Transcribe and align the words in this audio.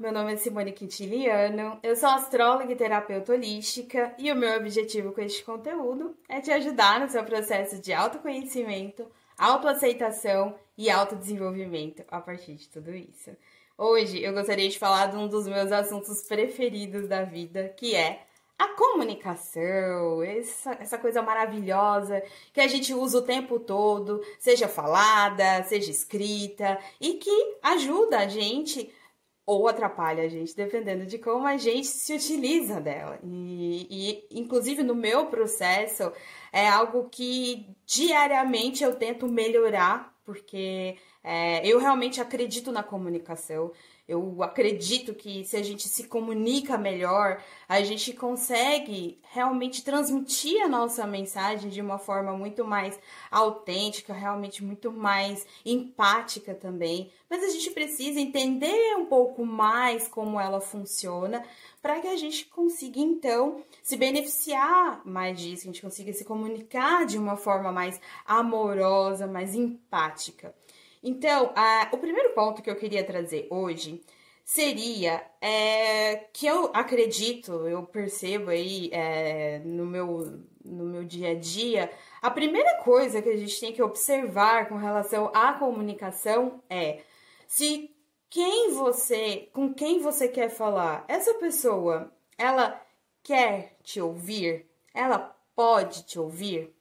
Meu 0.00 0.12
nome 0.12 0.32
é 0.32 0.36
Simone 0.38 0.72
Quintiliano, 0.72 1.78
eu 1.82 1.94
sou 1.94 2.08
astróloga 2.08 2.72
e 2.72 2.74
terapeuta 2.74 3.34
holística 3.34 4.14
e 4.16 4.32
o 4.32 4.34
meu 4.34 4.56
objetivo 4.56 5.12
com 5.12 5.20
este 5.20 5.44
conteúdo 5.44 6.16
é 6.26 6.40
te 6.40 6.50
ajudar 6.50 7.00
no 7.00 7.10
seu 7.10 7.22
processo 7.22 7.78
de 7.78 7.92
autoconhecimento, 7.92 9.06
autoaceitação 9.36 10.54
e 10.78 10.88
autodesenvolvimento 10.88 12.02
a 12.10 12.18
partir 12.18 12.54
de 12.54 12.66
tudo 12.70 12.94
isso. 12.94 13.36
Hoje 13.76 14.24
eu 14.24 14.32
gostaria 14.32 14.70
de 14.70 14.78
falar 14.78 15.08
de 15.08 15.18
um 15.18 15.28
dos 15.28 15.46
meus 15.46 15.70
assuntos 15.70 16.22
preferidos 16.22 17.06
da 17.06 17.22
vida, 17.22 17.68
que 17.76 17.94
é 17.94 18.22
a 18.58 18.68
comunicação, 18.68 20.22
essa, 20.22 20.78
essa 20.80 20.96
coisa 20.96 21.20
maravilhosa 21.20 22.22
que 22.54 22.60
a 22.62 22.68
gente 22.68 22.94
usa 22.94 23.18
o 23.18 23.22
tempo 23.22 23.60
todo, 23.60 24.22
seja 24.38 24.66
falada, 24.66 25.62
seja 25.64 25.90
escrita, 25.90 26.78
e 26.98 27.14
que 27.14 27.58
ajuda 27.62 28.20
a 28.20 28.28
gente 28.28 28.90
ou 29.50 29.66
atrapalha 29.66 30.22
a 30.22 30.28
gente, 30.28 30.54
dependendo 30.54 31.04
de 31.04 31.18
como 31.18 31.44
a 31.44 31.56
gente 31.56 31.88
se 31.88 32.14
utiliza 32.14 32.80
dela. 32.80 33.18
E, 33.24 34.24
e, 34.30 34.38
inclusive, 34.38 34.84
no 34.84 34.94
meu 34.94 35.26
processo, 35.26 36.12
é 36.52 36.68
algo 36.68 37.08
que 37.10 37.66
diariamente 37.84 38.84
eu 38.84 38.94
tento 38.94 39.26
melhorar, 39.26 40.14
porque 40.24 40.96
é, 41.24 41.66
eu 41.66 41.80
realmente 41.80 42.20
acredito 42.20 42.70
na 42.70 42.84
comunicação. 42.84 43.72
Eu 44.10 44.42
acredito 44.42 45.14
que 45.14 45.44
se 45.44 45.56
a 45.56 45.62
gente 45.62 45.88
se 45.88 46.08
comunica 46.08 46.76
melhor, 46.76 47.40
a 47.68 47.80
gente 47.80 48.12
consegue 48.12 49.20
realmente 49.30 49.84
transmitir 49.84 50.60
a 50.64 50.68
nossa 50.68 51.06
mensagem 51.06 51.70
de 51.70 51.80
uma 51.80 51.96
forma 51.96 52.32
muito 52.32 52.64
mais 52.64 52.98
autêntica, 53.30 54.12
realmente 54.12 54.64
muito 54.64 54.90
mais 54.90 55.46
empática 55.64 56.52
também. 56.52 57.12
Mas 57.30 57.44
a 57.44 57.50
gente 57.50 57.70
precisa 57.70 58.18
entender 58.18 58.96
um 58.96 59.06
pouco 59.06 59.46
mais 59.46 60.08
como 60.08 60.40
ela 60.40 60.60
funciona 60.60 61.44
para 61.80 62.00
que 62.00 62.08
a 62.08 62.16
gente 62.16 62.46
consiga 62.46 62.98
então 62.98 63.62
se 63.80 63.96
beneficiar 63.96 65.02
mais 65.04 65.38
disso, 65.38 65.62
a 65.62 65.66
gente 65.66 65.82
consiga 65.82 66.12
se 66.12 66.24
comunicar 66.24 67.06
de 67.06 67.16
uma 67.16 67.36
forma 67.36 67.70
mais 67.70 68.00
amorosa, 68.26 69.28
mais 69.28 69.54
empática. 69.54 70.52
Então, 71.02 71.52
a, 71.56 71.88
o 71.92 71.98
primeiro 71.98 72.34
ponto 72.34 72.62
que 72.62 72.70
eu 72.70 72.76
queria 72.76 73.04
trazer 73.04 73.46
hoje 73.50 74.02
seria 74.44 75.24
é, 75.40 76.16
que 76.32 76.46
eu 76.46 76.70
acredito, 76.74 77.68
eu 77.68 77.84
percebo 77.84 78.50
aí 78.50 78.90
é, 78.92 79.60
no, 79.60 79.86
meu, 79.86 80.42
no 80.64 80.84
meu 80.84 81.04
dia 81.04 81.30
a 81.30 81.34
dia, 81.34 81.90
a 82.20 82.30
primeira 82.30 82.82
coisa 82.82 83.22
que 83.22 83.28
a 83.28 83.36
gente 83.36 83.60
tem 83.60 83.72
que 83.72 83.82
observar 83.82 84.68
com 84.68 84.76
relação 84.76 85.30
à 85.34 85.52
comunicação 85.52 86.62
é 86.68 87.00
se 87.46 87.94
quem 88.28 88.72
você, 88.72 89.48
com 89.52 89.72
quem 89.72 90.00
você 90.00 90.28
quer 90.28 90.48
falar, 90.48 91.04
essa 91.08 91.34
pessoa, 91.34 92.12
ela 92.36 92.80
quer 93.22 93.76
te 93.82 94.00
ouvir, 94.00 94.66
ela 94.94 95.18
pode 95.54 96.04
te 96.04 96.18
ouvir. 96.18 96.74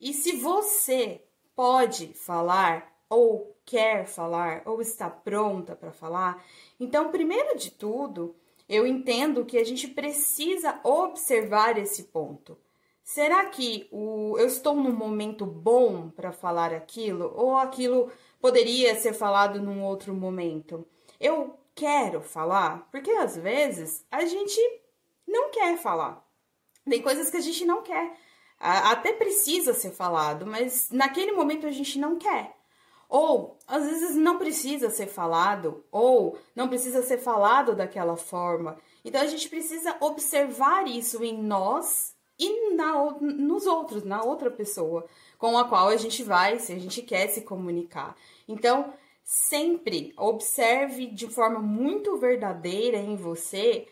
E 0.00 0.12
se 0.12 0.32
você 0.36 1.22
pode 1.54 2.14
falar, 2.14 2.95
ou 3.08 3.56
quer 3.64 4.06
falar, 4.06 4.62
ou 4.64 4.80
está 4.80 5.08
pronta 5.08 5.74
para 5.74 5.92
falar. 5.92 6.44
Então, 6.78 7.10
primeiro 7.10 7.56
de 7.56 7.70
tudo, 7.70 8.34
eu 8.68 8.86
entendo 8.86 9.44
que 9.44 9.58
a 9.58 9.64
gente 9.64 9.88
precisa 9.88 10.80
observar 10.82 11.78
esse 11.78 12.04
ponto. 12.04 12.58
Será 13.02 13.44
que 13.46 13.88
o, 13.92 14.36
eu 14.36 14.46
estou 14.46 14.74
num 14.74 14.92
momento 14.92 15.46
bom 15.46 16.10
para 16.10 16.32
falar 16.32 16.74
aquilo? 16.74 17.32
Ou 17.36 17.56
aquilo 17.56 18.10
poderia 18.40 18.96
ser 18.96 19.12
falado 19.12 19.62
num 19.62 19.84
outro 19.84 20.12
momento? 20.12 20.84
Eu 21.20 21.56
quero 21.72 22.20
falar? 22.20 22.88
Porque 22.90 23.12
às 23.12 23.36
vezes 23.36 24.04
a 24.10 24.24
gente 24.24 24.60
não 25.26 25.50
quer 25.50 25.76
falar. 25.78 26.26
Tem 26.88 27.00
coisas 27.00 27.30
que 27.30 27.36
a 27.36 27.40
gente 27.40 27.64
não 27.64 27.82
quer. 27.82 28.16
Até 28.58 29.12
precisa 29.12 29.72
ser 29.74 29.90
falado, 29.90 30.44
mas 30.44 30.90
naquele 30.90 31.30
momento 31.30 31.66
a 31.66 31.70
gente 31.70 31.98
não 31.98 32.16
quer. 32.16 32.55
Ou 33.08 33.56
às 33.66 33.84
vezes 33.84 34.16
não 34.16 34.38
precisa 34.38 34.90
ser 34.90 35.06
falado, 35.06 35.84
ou 35.90 36.38
não 36.54 36.68
precisa 36.68 37.02
ser 37.02 37.18
falado 37.18 37.74
daquela 37.74 38.16
forma. 38.16 38.76
Então 39.04 39.20
a 39.20 39.26
gente 39.26 39.48
precisa 39.48 39.96
observar 40.00 40.86
isso 40.86 41.22
em 41.22 41.40
nós 41.42 42.14
e 42.38 42.74
na, 42.74 42.92
nos 43.20 43.66
outros, 43.66 44.04
na 44.04 44.22
outra 44.22 44.50
pessoa 44.50 45.06
com 45.38 45.56
a 45.56 45.68
qual 45.68 45.88
a 45.88 45.96
gente 45.96 46.22
vai, 46.22 46.58
se 46.58 46.72
a 46.72 46.78
gente 46.78 47.02
quer 47.02 47.28
se 47.28 47.42
comunicar. 47.42 48.16
Então, 48.48 48.92
sempre 49.22 50.12
observe 50.16 51.06
de 51.06 51.28
forma 51.28 51.60
muito 51.60 52.16
verdadeira 52.16 52.96
em 52.98 53.16
você 53.16 53.86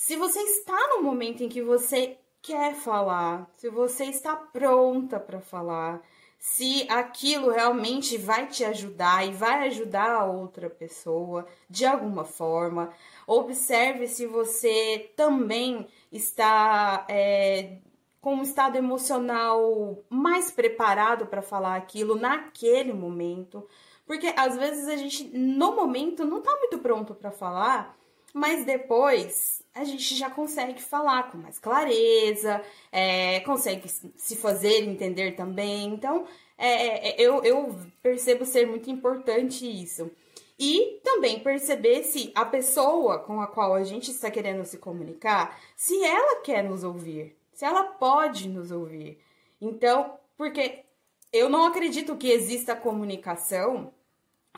se 0.00 0.16
você 0.16 0.40
está 0.40 0.88
no 0.96 1.02
momento 1.02 1.42
em 1.42 1.48
que 1.48 1.62
você 1.62 2.16
quer 2.40 2.74
falar, 2.74 3.46
se 3.58 3.68
você 3.68 4.06
está 4.06 4.34
pronta 4.34 5.20
para 5.20 5.42
falar, 5.42 6.00
se 6.40 6.86
aquilo 6.88 7.50
realmente 7.50 8.16
vai 8.16 8.46
te 8.46 8.64
ajudar 8.64 9.28
e 9.28 9.30
vai 9.30 9.68
ajudar 9.68 10.10
a 10.10 10.24
outra 10.24 10.70
pessoa 10.70 11.46
de 11.68 11.84
alguma 11.84 12.24
forma. 12.24 12.90
Observe 13.26 14.08
se 14.08 14.26
você 14.26 15.12
também 15.14 15.86
está 16.10 17.04
é, 17.10 17.76
com 18.22 18.36
um 18.36 18.42
estado 18.42 18.76
emocional 18.76 20.02
mais 20.08 20.50
preparado 20.50 21.26
para 21.26 21.42
falar 21.42 21.76
aquilo 21.76 22.14
naquele 22.14 22.94
momento. 22.94 23.68
Porque 24.06 24.32
às 24.34 24.56
vezes 24.56 24.88
a 24.88 24.96
gente, 24.96 25.28
no 25.36 25.76
momento, 25.76 26.24
não 26.24 26.38
está 26.38 26.56
muito 26.56 26.78
pronto 26.78 27.14
para 27.14 27.30
falar, 27.30 27.98
mas 28.32 28.64
depois 28.64 29.59
a 29.74 29.84
gente 29.84 30.14
já 30.16 30.28
consegue 30.28 30.80
falar 30.82 31.30
com 31.30 31.38
mais 31.38 31.58
clareza, 31.58 32.62
é, 32.90 33.40
consegue 33.40 33.88
se 33.88 34.36
fazer 34.36 34.82
entender 34.84 35.32
também. 35.32 35.86
Então, 35.94 36.26
é, 36.58 37.10
é, 37.10 37.14
eu, 37.20 37.42
eu 37.44 37.78
percebo 38.02 38.44
ser 38.44 38.66
muito 38.66 38.90
importante 38.90 39.64
isso. 39.66 40.10
E 40.58 41.00
também 41.02 41.40
perceber 41.40 42.02
se 42.02 42.30
a 42.34 42.44
pessoa 42.44 43.20
com 43.20 43.40
a 43.40 43.46
qual 43.46 43.74
a 43.74 43.82
gente 43.82 44.10
está 44.10 44.30
querendo 44.30 44.64
se 44.66 44.76
comunicar, 44.76 45.58
se 45.74 46.04
ela 46.04 46.42
quer 46.42 46.62
nos 46.62 46.84
ouvir, 46.84 47.34
se 47.52 47.64
ela 47.64 47.84
pode 47.84 48.48
nos 48.48 48.70
ouvir. 48.70 49.18
Então, 49.58 50.18
porque 50.36 50.84
eu 51.32 51.48
não 51.48 51.64
acredito 51.64 52.16
que 52.16 52.30
exista 52.30 52.76
comunicação 52.76 53.94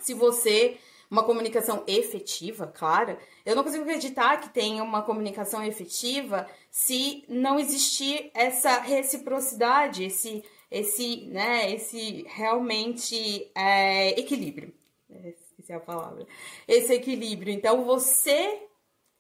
se 0.00 0.12
você 0.14 0.78
uma 1.12 1.22
comunicação 1.22 1.84
efetiva, 1.86 2.66
claro. 2.66 3.18
Eu 3.44 3.54
não 3.54 3.62
consigo 3.62 3.84
acreditar 3.84 4.40
que 4.40 4.48
tenha 4.48 4.82
uma 4.82 5.02
comunicação 5.02 5.62
efetiva 5.62 6.48
se 6.70 7.22
não 7.28 7.58
existir 7.58 8.30
essa 8.32 8.78
reciprocidade, 8.78 10.04
esse, 10.04 10.42
esse, 10.70 11.26
né, 11.26 11.70
esse 11.70 12.24
realmente 12.28 13.50
é, 13.54 14.18
equilíbrio. 14.18 14.72
É, 15.10 15.34
a 15.74 15.80
palavra. 15.80 16.26
Esse 16.66 16.94
equilíbrio. 16.94 17.52
Então 17.52 17.84
você 17.84 18.62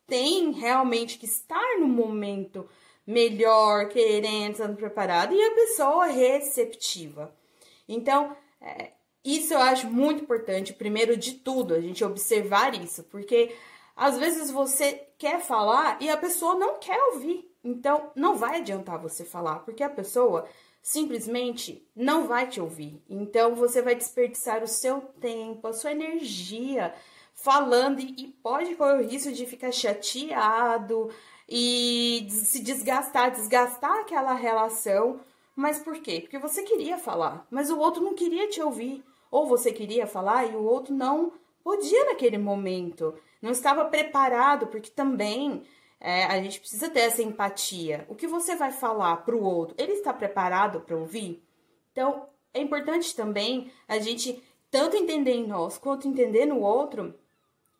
tem 0.06 0.50
realmente 0.50 1.18
que 1.18 1.26
estar 1.26 1.78
no 1.78 1.86
momento 1.86 2.68
melhor, 3.06 3.88
querendo, 3.88 4.52
estando 4.52 4.76
preparado, 4.76 5.34
e 5.34 5.42
a 5.42 5.54
pessoa 5.54 6.06
receptiva. 6.06 7.34
Então, 7.86 8.34
é, 8.62 8.92
isso 9.24 9.54
eu 9.54 9.60
acho 9.60 9.88
muito 9.88 10.22
importante, 10.22 10.72
primeiro 10.72 11.16
de 11.16 11.34
tudo, 11.34 11.74
a 11.74 11.80
gente 11.80 12.04
observar 12.04 12.74
isso, 12.74 13.04
porque 13.04 13.54
às 13.94 14.18
vezes 14.18 14.50
você 14.50 15.06
quer 15.16 15.40
falar 15.40 16.00
e 16.00 16.10
a 16.10 16.16
pessoa 16.16 16.54
não 16.54 16.78
quer 16.78 17.00
ouvir. 17.12 17.48
Então, 17.64 18.10
não 18.16 18.34
vai 18.34 18.56
adiantar 18.56 18.98
você 18.98 19.24
falar, 19.24 19.60
porque 19.60 19.84
a 19.84 19.90
pessoa 19.90 20.48
simplesmente 20.82 21.86
não 21.94 22.26
vai 22.26 22.48
te 22.48 22.60
ouvir. 22.60 23.00
Então, 23.08 23.54
você 23.54 23.80
vai 23.80 23.94
desperdiçar 23.94 24.62
o 24.64 24.66
seu 24.66 25.00
tempo, 25.20 25.68
a 25.68 25.72
sua 25.72 25.92
energia 25.92 26.92
falando 27.34 28.00
e, 28.00 28.34
pode 28.42 28.74
correr 28.74 28.98
o 28.98 29.08
risco 29.08 29.32
de 29.32 29.46
ficar 29.46 29.72
chateado 29.72 31.10
e 31.48 32.26
se 32.28 32.60
desgastar, 32.60 33.30
desgastar 33.30 34.00
aquela 34.00 34.34
relação. 34.34 35.20
Mas 35.54 35.78
por 35.78 36.00
quê? 36.00 36.20
Porque 36.20 36.38
você 36.38 36.62
queria 36.62 36.98
falar, 36.98 37.46
mas 37.50 37.70
o 37.70 37.78
outro 37.78 38.02
não 38.02 38.14
queria 38.14 38.48
te 38.48 38.60
ouvir 38.60 39.04
ou 39.32 39.46
você 39.46 39.72
queria 39.72 40.06
falar 40.06 40.44
e 40.46 40.54
o 40.54 40.62
outro 40.62 40.94
não 40.94 41.32
podia 41.64 42.04
naquele 42.04 42.36
momento, 42.36 43.14
não 43.40 43.50
estava 43.50 43.86
preparado, 43.86 44.66
porque 44.66 44.90
também 44.90 45.62
é, 45.98 46.24
a 46.26 46.40
gente 46.42 46.60
precisa 46.60 46.90
ter 46.90 47.00
essa 47.00 47.22
empatia. 47.22 48.04
O 48.08 48.14
que 48.14 48.26
você 48.26 48.54
vai 48.54 48.70
falar 48.70 49.16
para 49.24 49.34
o 49.34 49.42
outro, 49.42 49.74
ele 49.78 49.92
está 49.92 50.12
preparado 50.12 50.80
para 50.80 50.96
ouvir? 50.96 51.42
Então, 51.90 52.26
é 52.52 52.60
importante 52.60 53.16
também 53.16 53.72
a 53.88 53.98
gente 53.98 54.42
tanto 54.70 54.96
entender 54.96 55.32
em 55.32 55.46
nós 55.46 55.78
quanto 55.78 56.06
entender 56.06 56.44
no 56.44 56.60
outro 56.60 57.14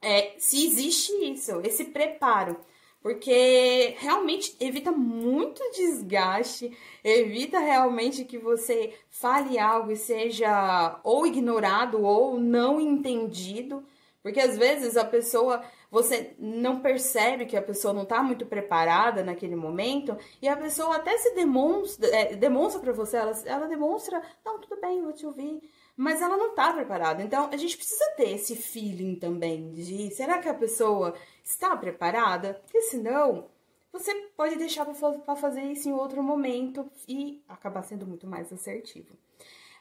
é, 0.01 0.35
se 0.39 0.67
existe 0.67 1.13
isso, 1.31 1.61
esse 1.65 1.85
preparo 1.87 2.57
porque 3.03 3.97
realmente 3.99 4.57
evita 4.61 4.93
muito 4.93 5.61
desgaste, 5.73 6.77
evita 7.03 7.59
realmente 7.59 8.25
que 8.25 8.39
você 8.39 8.95
fale 9.11 9.59
algo 9.59 9.91
e 9.91 9.97
seja 9.97 11.01
ou 11.03 11.27
ignorado 11.27 12.03
ou 12.03 12.39
não 12.39 12.81
entendido, 12.81 13.83
porque 14.23 14.41
às 14.41 14.57
vezes 14.57 14.97
a 14.97 15.05
pessoa 15.05 15.63
você 15.91 16.35
não 16.39 16.81
percebe 16.81 17.45
que 17.45 17.57
a 17.57 17.61
pessoa 17.61 17.93
não 17.93 18.05
está 18.05 18.23
muito 18.23 18.47
preparada 18.47 19.23
naquele 19.23 19.57
momento 19.57 20.17
e 20.41 20.49
a 20.49 20.57
pessoa 20.57 20.97
até 20.97 21.19
se 21.19 21.35
demonstra, 21.35 22.09
é, 22.09 22.35
demonstra 22.35 22.81
para 22.81 22.93
você, 22.93 23.19
ela, 23.19 23.33
ela 23.45 23.67
demonstra, 23.67 24.23
não, 24.43 24.59
tudo 24.59 24.81
bem, 24.81 25.03
vou 25.03 25.13
te 25.13 25.27
ouvir, 25.27 25.61
mas 25.97 26.21
ela 26.23 26.37
não 26.37 26.51
está 26.51 26.73
preparada. 26.73 27.23
Então 27.23 27.49
a 27.53 27.57
gente 27.57 27.77
precisa 27.77 28.05
ter 28.17 28.31
esse 28.31 28.57
feeling 28.57 29.17
também 29.17 29.73
de 29.73 30.11
será 30.11 30.39
que 30.39 30.49
a 30.49 30.55
pessoa 30.55 31.15
está 31.45 31.77
preparada? 31.77 32.55
Porque 32.65 32.83
senão 32.83 33.47
você 33.93 34.15
pode 34.37 34.57
deixar 34.57 34.87
para 34.87 35.37
fazer 35.37 35.63
isso 35.63 35.89
em 35.89 35.93
outro 35.93 36.23
momento 36.23 36.91
e 37.07 37.43
acabar 37.49 37.83
sendo 37.83 38.07
muito 38.07 38.27
mais 38.27 38.53
assertivo. 38.53 39.15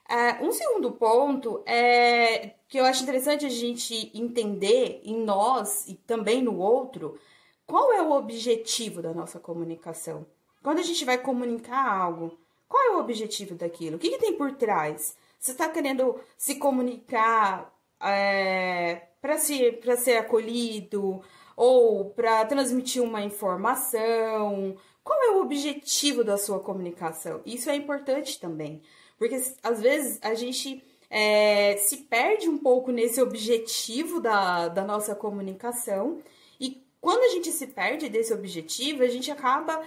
Uh, 0.10 0.46
um 0.46 0.52
segundo 0.52 0.92
ponto 0.92 1.64
é 1.66 2.56
que 2.68 2.78
eu 2.78 2.84
acho 2.84 3.04
interessante 3.04 3.46
a 3.46 3.50
gente 3.50 4.12
entender 4.14 5.02
em 5.06 5.24
nós 5.24 5.88
e 5.88 5.96
também 5.96 6.42
no 6.42 6.58
outro 6.58 7.18
qual 7.66 7.94
é 7.94 8.02
o 8.02 8.12
objetivo 8.12 9.02
da 9.02 9.14
nossa 9.14 9.40
comunicação. 9.40 10.26
Quando 10.62 10.80
a 10.80 10.84
gente 10.84 11.06
vai 11.06 11.18
comunicar 11.18 11.90
algo, 11.90 12.38
qual 12.68 12.84
é 12.84 12.92
o 12.92 13.00
objetivo 13.00 13.56
daquilo? 13.56 13.96
O 13.96 14.00
que, 14.00 14.10
que 14.10 14.18
tem 14.18 14.34
por 14.34 14.52
trás? 14.52 15.16
Você 15.42 15.54
está 15.54 15.68
querendo 15.68 16.22
se 16.38 16.56
comunicar 16.56 17.74
é, 18.00 19.08
para 19.20 19.40
ser, 19.40 19.82
ser 19.98 20.18
acolhido 20.18 21.20
ou 21.58 22.12
para 22.12 22.46
transmitir 22.46 23.02
uma 23.02 23.24
informação? 23.24 24.78
Qual 25.04 25.20
é 25.24 25.32
o 25.32 25.42
objetivo 25.42 26.24
da 26.24 26.38
sua 26.38 26.60
comunicação? 26.60 27.42
Isso 27.44 27.72
é 27.72 27.76
importante 27.76 28.40
também. 28.40 28.84
Porque 29.18 29.42
às 29.64 29.82
vezes 29.82 30.20
a 30.22 30.36
gente 30.36 30.84
é, 31.10 31.76
se 31.78 31.98
perde 31.98 32.48
um 32.48 32.60
pouco 32.60 32.92
nesse 32.92 33.20
objetivo 33.20 34.20
da, 34.20 34.68
da 34.68 34.86
nossa 34.86 35.16
comunicação. 35.16 36.20
E 36.60 36.86
quando 37.02 37.24
a 37.24 37.30
gente 37.30 37.52
se 37.52 37.66
perde 37.66 38.10
desse 38.10 38.32
objetivo, 38.32 39.02
a 39.02 39.08
gente 39.08 39.32
acaba 39.32 39.82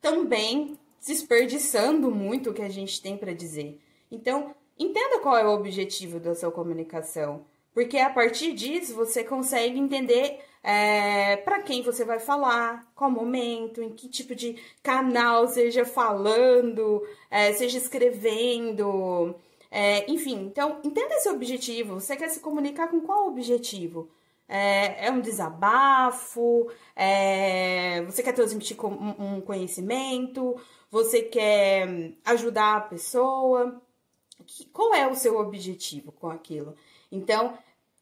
também 0.00 0.78
desperdiçando 1.04 2.08
muito 2.08 2.50
o 2.50 2.54
que 2.54 2.62
a 2.62 2.68
gente 2.68 3.02
tem 3.02 3.16
para 3.16 3.34
dizer. 3.34 3.80
Então, 4.12 4.54
entenda 4.80 5.20
qual 5.20 5.36
é 5.36 5.46
o 5.46 5.54
objetivo 5.54 6.18
da 6.18 6.34
sua 6.34 6.50
comunicação. 6.50 7.44
Porque 7.72 7.98
a 7.98 8.10
partir 8.10 8.52
disso 8.52 8.94
você 8.94 9.22
consegue 9.22 9.78
entender 9.78 10.40
é, 10.62 11.36
para 11.38 11.62
quem 11.62 11.82
você 11.82 12.04
vai 12.04 12.18
falar, 12.18 12.90
qual 12.94 13.10
momento, 13.10 13.82
em 13.82 13.90
que 13.90 14.08
tipo 14.08 14.34
de 14.34 14.60
canal, 14.82 15.46
seja 15.46 15.84
falando, 15.84 17.02
é, 17.30 17.52
seja 17.52 17.78
escrevendo, 17.78 19.34
é, 19.70 20.10
enfim. 20.10 20.46
Então, 20.46 20.80
entenda 20.84 21.14
esse 21.14 21.28
objetivo. 21.28 22.00
Você 22.00 22.16
quer 22.16 22.28
se 22.28 22.40
comunicar 22.40 22.88
com 22.88 23.00
qual 23.00 23.28
objetivo? 23.28 24.10
É, 24.48 25.06
é 25.06 25.10
um 25.12 25.20
desabafo? 25.20 26.68
É, 26.96 28.02
você 28.02 28.22
quer 28.22 28.32
transmitir 28.32 28.76
um 28.84 29.40
conhecimento? 29.40 30.56
Você 30.90 31.22
quer 31.22 32.12
ajudar 32.24 32.76
a 32.76 32.80
pessoa? 32.80 33.80
Qual 34.72 34.94
é 34.94 35.06
o 35.08 35.14
seu 35.14 35.38
objetivo 35.38 36.12
com 36.12 36.28
aquilo? 36.28 36.74
Então, 37.10 37.56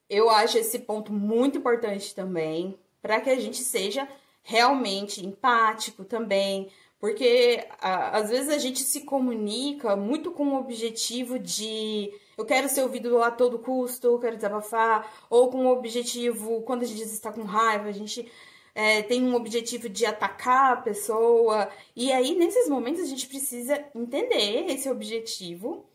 eu 0.09 0.29
acho 0.29 0.57
esse 0.57 0.79
ponto 0.79 1.13
muito 1.13 1.57
importante 1.57 2.13
também, 2.15 2.77
para 3.01 3.21
que 3.21 3.29
a 3.29 3.39
gente 3.39 3.57
seja 3.57 4.07
realmente 4.41 5.25
empático 5.25 6.03
também, 6.03 6.69
porque 6.99 7.65
a, 7.79 8.17
às 8.17 8.29
vezes 8.29 8.49
a 8.49 8.57
gente 8.57 8.79
se 8.79 9.01
comunica 9.01 9.95
muito 9.95 10.31
com 10.31 10.49
o 10.49 10.59
objetivo 10.59 11.37
de 11.39 12.11
eu 12.37 12.45
quero 12.45 12.69
ser 12.69 12.81
ouvido 12.81 13.21
a 13.21 13.29
todo 13.31 13.59
custo, 13.59 14.07
eu 14.07 14.19
quero 14.19 14.35
desabafar, 14.35 15.11
ou 15.29 15.49
com 15.49 15.65
o 15.65 15.71
objetivo, 15.71 16.61
quando 16.61 16.83
a 16.83 16.85
gente 16.85 17.03
está 17.03 17.31
com 17.31 17.43
raiva, 17.43 17.89
a 17.89 17.91
gente 17.91 18.29
é, 18.73 19.01
tem 19.01 19.23
um 19.23 19.35
objetivo 19.35 19.89
de 19.89 20.05
atacar 20.05 20.73
a 20.73 20.81
pessoa. 20.81 21.69
E 21.95 22.11
aí, 22.13 22.35
nesses 22.35 22.69
momentos, 22.69 23.01
a 23.01 23.05
gente 23.05 23.27
precisa 23.27 23.83
entender 23.93 24.65
esse 24.69 24.89
objetivo 24.89 25.88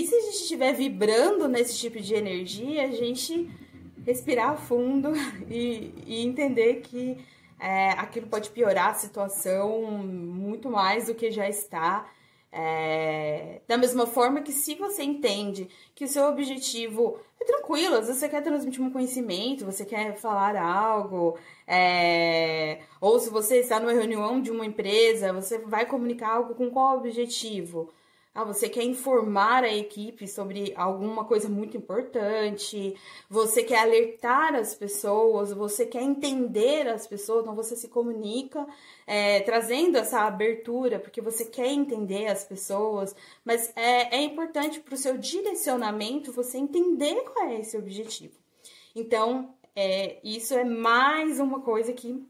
e 0.00 0.06
se 0.06 0.14
a 0.14 0.20
gente 0.20 0.36
estiver 0.36 0.72
vibrando 0.72 1.46
nesse 1.46 1.78
tipo 1.78 2.00
de 2.00 2.14
energia, 2.14 2.84
a 2.84 2.90
gente 2.90 3.48
respirar 4.04 4.58
fundo 4.58 5.12
e, 5.48 5.94
e 6.06 6.24
entender 6.24 6.80
que 6.80 7.16
é, 7.60 7.90
aquilo 7.92 8.26
pode 8.26 8.50
piorar 8.50 8.90
a 8.90 8.94
situação 8.94 9.88
muito 9.88 10.68
mais 10.68 11.06
do 11.06 11.14
que 11.14 11.30
já 11.30 11.48
está. 11.48 12.08
É, 12.56 13.62
da 13.66 13.76
mesma 13.76 14.06
forma 14.06 14.40
que 14.40 14.52
se 14.52 14.76
você 14.76 15.02
entende 15.02 15.68
que 15.94 16.04
o 16.04 16.08
seu 16.08 16.26
objetivo 16.26 17.18
é 17.40 17.44
tranquilo, 17.44 17.96
às 17.96 18.06
vezes 18.06 18.20
você 18.20 18.28
quer 18.28 18.42
transmitir 18.42 18.80
um 18.80 18.90
conhecimento, 18.90 19.64
você 19.64 19.84
quer 19.84 20.16
falar 20.16 20.56
algo, 20.56 21.36
é, 21.66 22.80
ou 23.00 23.18
se 23.18 23.28
você 23.28 23.58
está 23.58 23.80
numa 23.80 23.92
reunião 23.92 24.40
de 24.40 24.52
uma 24.52 24.64
empresa, 24.64 25.32
você 25.32 25.58
vai 25.58 25.84
comunicar 25.84 26.30
algo 26.30 26.54
com 26.54 26.70
qual 26.70 26.98
objetivo? 26.98 27.92
Ah, 28.34 28.42
você 28.42 28.68
quer 28.68 28.82
informar 28.82 29.62
a 29.62 29.72
equipe 29.72 30.26
sobre 30.26 30.72
alguma 30.76 31.24
coisa 31.24 31.48
muito 31.48 31.76
importante, 31.76 32.96
você 33.30 33.62
quer 33.62 33.78
alertar 33.78 34.56
as 34.56 34.74
pessoas, 34.74 35.52
você 35.52 35.86
quer 35.86 36.02
entender 36.02 36.88
as 36.88 37.06
pessoas, 37.06 37.42
então 37.42 37.54
você 37.54 37.76
se 37.76 37.86
comunica 37.86 38.66
é, 39.06 39.38
trazendo 39.42 39.96
essa 39.96 40.22
abertura, 40.22 40.98
porque 40.98 41.20
você 41.20 41.44
quer 41.44 41.68
entender 41.68 42.26
as 42.26 42.42
pessoas, 42.42 43.14
mas 43.44 43.72
é, 43.76 44.16
é 44.16 44.22
importante 44.24 44.80
para 44.80 44.94
o 44.94 44.98
seu 44.98 45.16
direcionamento 45.16 46.32
você 46.32 46.58
entender 46.58 47.22
qual 47.32 47.46
é 47.46 47.60
esse 47.60 47.76
objetivo. 47.76 48.34
Então, 48.96 49.54
é, 49.76 50.18
isso 50.24 50.54
é 50.54 50.64
mais 50.64 51.38
uma 51.38 51.60
coisa 51.60 51.92
que 51.92 52.20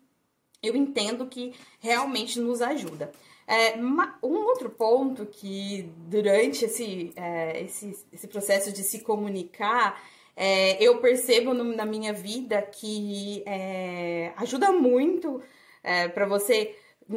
eu 0.62 0.76
entendo 0.76 1.26
que 1.26 1.54
realmente 1.80 2.38
nos 2.38 2.60
ajuda. 2.60 3.10
É, 3.46 3.76
um 3.76 4.46
outro 4.46 4.70
ponto 4.70 5.26
que 5.26 5.82
durante 6.06 6.64
esse, 6.64 7.12
é, 7.14 7.62
esse, 7.62 7.98
esse 8.12 8.26
processo 8.26 8.72
de 8.72 8.82
se 8.82 9.00
comunicar, 9.00 10.02
é, 10.36 10.82
eu 10.82 10.98
percebo 10.98 11.52
no, 11.54 11.64
na 11.64 11.84
minha 11.84 12.12
vida 12.12 12.60
que 12.62 13.42
é, 13.46 14.32
ajuda 14.36 14.72
muito 14.72 15.42
é, 15.82 16.08
para 16.08 16.26
você 16.26 16.74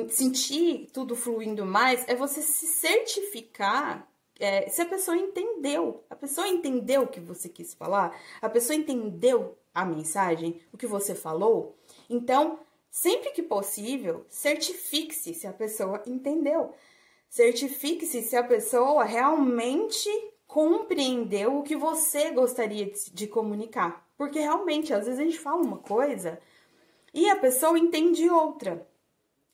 sentir 0.10 0.90
tudo 0.92 1.16
fluindo 1.16 1.66
mais, 1.66 2.08
é 2.08 2.16
você 2.16 2.42
se 2.42 2.68
certificar 2.68 4.08
é, 4.40 4.68
se 4.70 4.82
a 4.82 4.86
pessoa 4.86 5.18
entendeu. 5.18 6.04
A 6.10 6.16
pessoa 6.16 6.48
entendeu 6.48 7.04
o 7.04 7.08
que 7.08 7.20
você 7.20 7.50
quis 7.50 7.74
falar, 7.74 8.16
a 8.42 8.50
pessoa 8.50 8.76
entendeu 8.76 9.58
a 9.74 9.86
mensagem, 9.86 10.60
o 10.72 10.78
que 10.78 10.88
você 10.88 11.16
falou. 11.16 11.78
Então, 12.10 12.60
Sempre 12.90 13.32
que 13.32 13.44
possível, 13.44 14.26
certifique-se 14.30 15.34
se 15.34 15.46
a 15.46 15.54
pessoa 15.54 16.02
entendeu. 16.08 16.74
Certifique-se 17.30 18.22
se 18.24 18.36
a 18.36 18.44
pessoa 18.44 19.04
realmente 19.04 20.10
compreendeu 20.48 21.58
o 21.58 21.64
que 21.64 21.76
você 21.76 22.32
gostaria 22.32 22.92
de 23.14 23.28
comunicar. 23.28 24.08
Porque 24.18 24.40
realmente, 24.40 24.94
às 24.94 25.06
vezes 25.06 25.20
a 25.20 25.24
gente 25.24 25.40
fala 25.40 25.62
uma 25.62 25.78
coisa 25.78 26.40
e 27.14 27.30
a 27.30 27.36
pessoa 27.36 27.78
entende 27.78 28.30
outra. 28.30 28.88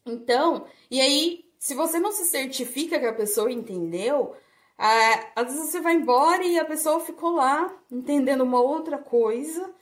Então, 0.06 0.66
e 0.90 1.02
aí, 1.02 1.46
se 1.58 1.74
você 1.74 2.00
não 2.00 2.12
se 2.12 2.25
certifica 2.25 3.00
que 3.00 3.06
a 3.06 3.13
pessoa 3.13 3.52
entendeu, 3.52 4.36
é, 4.78 5.32
às 5.36 5.46
vezes 5.46 5.70
você 5.70 5.82
vai 5.82 5.96
embora 5.96 6.44
e 6.44 6.60
a 6.60 6.66
pessoa 6.66 7.00
ficou 7.00 7.32
lá 7.32 7.74
entendendo 7.92 8.42
uma 8.42 8.62
outra 8.62 8.98
coisa 8.98 9.74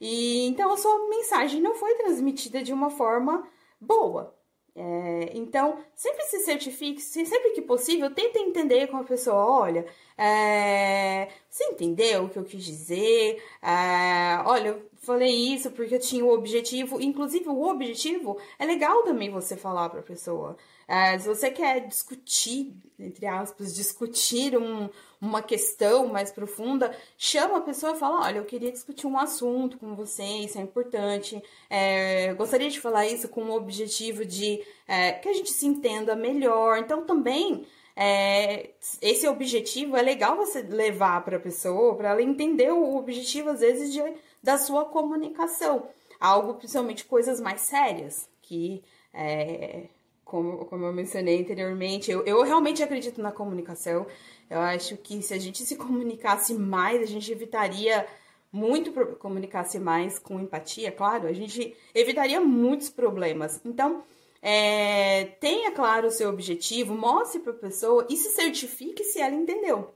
e 0.00 0.46
então 0.46 0.72
a 0.72 0.76
sua 0.76 1.08
mensagem 1.08 1.60
não 1.60 1.74
foi 1.74 1.94
transmitida 1.96 2.62
de 2.62 2.72
uma 2.72 2.90
forma 2.90 3.46
boa. 3.80 4.34
É, 4.74 5.32
então, 5.34 5.78
sempre 5.94 6.22
se 6.24 6.40
certifique, 6.40 7.00
sempre 7.02 7.50
que 7.50 7.60
possível, 7.62 8.10
tente 8.14 8.38
entender 8.38 8.86
com 8.86 8.96
a 8.96 9.04
pessoa, 9.04 9.36
olha, 9.36 9.84
é, 10.16 11.28
você 11.48 11.64
entendeu 11.64 12.24
o 12.24 12.28
que 12.28 12.38
eu 12.38 12.44
quis 12.44 12.64
dizer? 12.64 13.42
É, 13.60 14.40
olha, 14.46 14.68
eu 14.68 14.90
falei 15.00 15.30
isso 15.30 15.70
porque 15.72 15.96
eu 15.96 16.00
tinha 16.00 16.24
o 16.24 16.32
objetivo, 16.32 17.00
inclusive 17.00 17.48
o 17.48 17.62
objetivo 17.68 18.38
é 18.58 18.64
legal 18.64 19.02
também 19.02 19.30
você 19.30 19.56
falar 19.56 19.88
para 19.90 20.00
a 20.00 20.02
pessoa. 20.04 20.56
É, 20.90 21.16
se 21.20 21.28
você 21.28 21.52
quer 21.52 21.86
discutir, 21.86 22.74
entre 22.98 23.24
aspas, 23.24 23.72
discutir 23.72 24.58
um, 24.58 24.88
uma 25.20 25.40
questão 25.40 26.08
mais 26.08 26.32
profunda, 26.32 26.92
chama 27.16 27.58
a 27.58 27.60
pessoa 27.60 27.92
e 27.92 27.96
fala: 27.96 28.26
Olha, 28.26 28.38
eu 28.38 28.44
queria 28.44 28.72
discutir 28.72 29.06
um 29.06 29.16
assunto 29.16 29.78
com 29.78 29.94
você, 29.94 30.24
isso 30.24 30.58
é 30.58 30.62
importante. 30.62 31.40
É, 31.70 32.34
gostaria 32.34 32.68
de 32.68 32.80
falar 32.80 33.06
isso 33.06 33.28
com 33.28 33.44
o 33.44 33.54
objetivo 33.54 34.24
de 34.24 34.60
é, 34.88 35.12
que 35.12 35.28
a 35.28 35.32
gente 35.32 35.52
se 35.52 35.64
entenda 35.64 36.16
melhor. 36.16 36.78
Então, 36.78 37.06
também. 37.06 37.64
É, 37.94 38.70
esse 39.02 39.28
objetivo 39.28 39.96
é 39.96 40.00
legal 40.00 40.34
você 40.34 40.62
levar 40.62 41.22
para 41.22 41.36
a 41.36 41.40
pessoa, 41.40 41.94
para 41.96 42.10
ela 42.10 42.22
entender 42.22 42.72
o 42.72 42.96
objetivo, 42.96 43.50
às 43.50 43.60
vezes, 43.60 43.92
de, 43.92 44.02
da 44.42 44.56
sua 44.58 44.86
comunicação. 44.86 45.86
Algo, 46.18 46.54
principalmente, 46.54 47.04
coisas 47.04 47.40
mais 47.40 47.60
sérias, 47.60 48.28
que 48.40 48.82
é, 49.12 49.88
como, 50.30 50.64
como 50.66 50.86
eu 50.86 50.92
mencionei 50.92 51.40
anteriormente, 51.40 52.08
eu, 52.08 52.24
eu 52.24 52.42
realmente 52.42 52.84
acredito 52.84 53.20
na 53.20 53.32
comunicação. 53.32 54.06
Eu 54.48 54.60
acho 54.60 54.96
que 54.96 55.20
se 55.22 55.34
a 55.34 55.38
gente 55.38 55.64
se 55.64 55.74
comunicasse 55.74 56.54
mais, 56.54 57.02
a 57.02 57.06
gente 57.06 57.30
evitaria 57.32 58.06
muito 58.52 58.92
comunicasse 59.16 59.78
mais 59.78 60.18
com 60.18 60.40
empatia, 60.40 60.90
claro, 60.90 61.26
a 61.26 61.32
gente 61.32 61.76
evitaria 61.92 62.40
muitos 62.40 62.88
problemas. 62.88 63.60
Então, 63.64 64.04
é, 64.40 65.24
tenha 65.40 65.72
claro 65.72 66.06
o 66.06 66.12
seu 66.12 66.30
objetivo, 66.30 66.94
mostre 66.94 67.40
para 67.40 67.52
a 67.52 67.56
pessoa 67.56 68.06
e 68.08 68.16
se 68.16 68.30
certifique 68.30 69.02
se 69.02 69.20
ela 69.20 69.34
entendeu. 69.34 69.92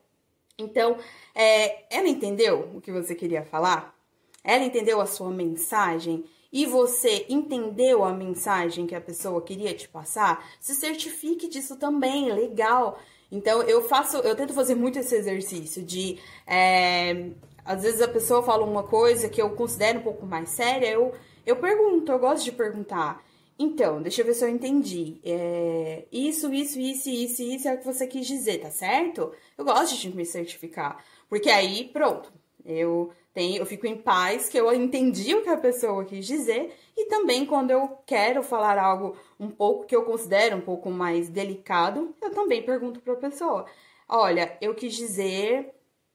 Então, 0.59 0.99
é, 1.35 1.85
ela 1.97 2.09
entendeu 2.09 2.71
o 2.75 2.81
que 2.81 2.93
você 2.93 3.15
queria 3.15 3.45
falar? 3.45 3.95
Ela 4.43 4.65
entendeu 4.65 5.01
a 5.01 5.07
sua 5.07 5.31
mensagem? 5.31 6.25
E 6.55 6.67
você 6.67 7.27
entendeu 7.29 8.05
a 8.05 8.13
mensagem 8.13 8.87
que 8.87 8.95
a 8.95 9.01
pessoa 9.01 9.43
queria 9.43 9.75
te 9.75 9.89
passar? 9.89 10.49
Se 10.61 10.73
certifique 10.73 11.49
disso 11.49 11.75
também, 11.75 12.33
legal. 12.33 12.97
Então 13.33 13.61
eu 13.65 13.83
faço, 13.83 14.19
eu 14.19 14.37
tento 14.37 14.55
fazer 14.55 14.77
muito 14.77 14.97
esse 14.97 15.17
exercício 15.17 15.83
de 15.83 16.17
é, 16.47 17.31
às 17.65 17.83
vezes 17.83 18.01
a 18.01 18.07
pessoa 18.07 18.41
fala 18.41 18.65
uma 18.65 18.85
coisa 18.85 19.29
que 19.29 19.43
eu 19.43 19.51
considero 19.51 19.99
um 19.99 20.03
pouco 20.03 20.25
mais 20.25 20.51
séria, 20.51 20.87
eu, 20.93 21.13
eu 21.45 21.57
pergunto, 21.57 22.13
eu 22.13 22.21
gosto 22.21 22.45
de 22.45 22.53
perguntar. 22.53 23.21
Então, 23.59 24.01
deixa 24.01 24.23
eu 24.23 24.27
ver 24.27 24.35
se 24.35 24.45
eu 24.45 24.49
entendi. 24.49 25.19
É, 25.25 26.05
isso, 26.13 26.55
isso, 26.55 26.79
isso, 26.79 27.11
isso, 27.11 27.43
isso 27.43 27.69
é 27.69 27.75
o 27.75 27.79
que 27.79 27.85
você 27.85 28.07
quis 28.07 28.29
dizer, 28.29 28.59
tá 28.61 28.71
certo? 28.71 29.33
Eu 29.59 29.65
gosto 29.65 29.97
de 29.97 30.15
me 30.15 30.25
certificar. 30.25 31.05
Porque 31.29 31.51
aí, 31.51 31.91
pronto, 31.93 32.33
eu 32.65 33.13
tenho, 33.33 33.59
eu 33.59 33.67
fico 33.67 33.87
em 33.87 33.97
paz 33.97 34.49
que 34.49 34.59
eu 34.59 34.73
entendi 34.73 35.35
o 35.35 35.43
que 35.43 35.51
a 35.51 35.57
pessoa 35.57 36.05
quis 36.05 36.27
dizer. 36.27 36.75
E 36.97 37.07
também 37.07 37.45
quando 37.45 37.71
eu 37.71 37.99
quero 38.07 38.43
falar 38.43 38.79
algo 38.79 39.17
um 39.39 39.51
pouco 39.51 39.87
que 39.87 39.95
eu 39.95 40.05
considero 40.05 40.57
um 40.57 40.61
pouco 40.61 40.91
mais 40.91 41.29
delicado, 41.29 42.15
eu 42.23 42.31
também 42.31 42.63
pergunto 42.63 43.01
para 43.01 43.15
a 43.15 43.17
pessoa: 43.17 43.67
olha, 44.09 44.57
eu 44.61 44.75
quis 44.75 44.95
dizer 44.95 45.75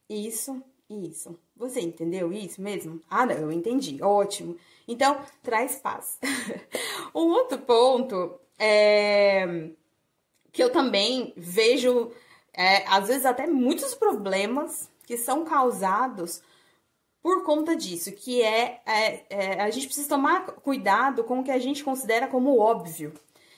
isso, 0.10 0.62
isso. 0.90 1.38
Você 1.56 1.82
entendeu 1.82 2.32
isso 2.32 2.62
mesmo? 2.62 3.02
Ah, 3.10 3.26
não, 3.26 3.36
eu 3.36 3.52
entendi. 3.52 4.02
Ótimo. 4.02 4.56
Então, 4.88 5.20
traz 5.44 5.76
paz. 5.76 6.18
um 7.14 7.28
outro 7.28 7.58
ponto 7.60 8.40
é 8.58 9.70
que 10.52 10.64
eu 10.64 10.72
também 10.72 11.34
vejo, 11.38 12.12
é, 12.54 12.86
às 12.88 13.08
vezes, 13.08 13.26
até 13.26 13.46
muitos 13.46 13.94
problemas 13.94 14.90
que 15.10 15.18
são 15.18 15.44
causados 15.44 16.40
por 17.20 17.44
conta 17.44 17.76
disso, 17.76 18.12
que 18.12 18.44
é, 18.44 18.80
é, 18.86 19.26
é, 19.28 19.62
a 19.62 19.72
gente 19.72 19.88
precisa 19.88 20.08
tomar 20.08 20.46
cuidado 20.46 21.24
com 21.24 21.40
o 21.40 21.44
que 21.44 21.50
a 21.50 21.58
gente 21.58 21.84
considera 21.84 22.28
como 22.28 22.60
óbvio. 22.60 23.12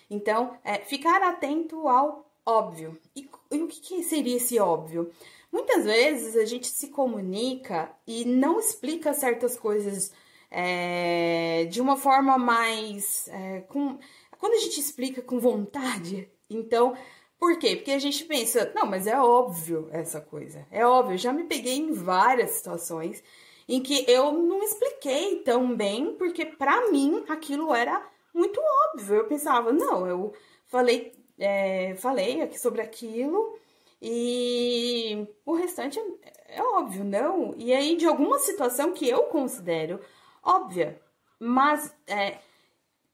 Então, 0.09 0.57
é, 0.63 0.77
ficar 0.77 1.21
atento 1.21 1.89
ao 1.89 2.25
óbvio. 2.45 2.97
E, 3.13 3.29
e 3.51 3.61
o 3.61 3.67
que, 3.67 3.81
que 3.81 4.01
seria 4.01 4.37
esse 4.37 4.57
óbvio? 4.59 5.11
Muitas 5.51 5.83
vezes 5.83 6.37
a 6.37 6.45
gente 6.45 6.67
se 6.67 6.87
comunica 6.87 7.93
e 8.07 8.23
não 8.23 8.57
explica 8.57 9.13
certas 9.13 9.59
coisas 9.59 10.13
é, 10.49 11.65
de 11.69 11.81
uma 11.81 11.97
forma 11.97 12.37
mais. 12.37 13.27
É, 13.27 13.59
com, 13.67 13.99
quando 14.39 14.53
a 14.53 14.59
gente 14.59 14.79
explica 14.79 15.21
com 15.21 15.37
vontade, 15.37 16.29
então. 16.49 16.95
Por 17.41 17.57
quê? 17.57 17.75
Porque 17.75 17.89
a 17.89 17.97
gente 17.97 18.23
pensa, 18.25 18.71
não, 18.75 18.85
mas 18.85 19.07
é 19.07 19.19
óbvio 19.19 19.89
essa 19.91 20.21
coisa. 20.21 20.63
É 20.69 20.85
óbvio. 20.85 21.17
Já 21.17 21.33
me 21.33 21.45
peguei 21.45 21.75
em 21.75 21.91
várias 21.91 22.51
situações 22.51 23.23
em 23.67 23.81
que 23.81 24.05
eu 24.07 24.31
não 24.31 24.61
expliquei 24.61 25.37
tão 25.37 25.75
bem, 25.75 26.13
porque 26.19 26.45
para 26.45 26.91
mim 26.91 27.25
aquilo 27.27 27.73
era 27.73 27.99
muito 28.31 28.61
óbvio. 28.93 29.15
Eu 29.15 29.25
pensava, 29.25 29.73
não, 29.73 30.05
eu 30.05 30.35
falei, 30.67 31.13
é, 31.39 31.95
falei 31.95 32.43
aqui 32.43 32.59
sobre 32.59 32.79
aquilo 32.79 33.57
e 33.99 35.25
o 35.43 35.55
restante 35.55 35.99
é, 35.99 36.59
é 36.59 36.61
óbvio, 36.61 37.03
não? 37.03 37.55
E 37.57 37.73
aí, 37.73 37.97
de 37.97 38.05
alguma 38.05 38.37
situação 38.37 38.93
que 38.93 39.09
eu 39.09 39.23
considero 39.23 39.99
óbvia, 40.43 41.01
mas 41.39 41.91
é, 42.05 42.37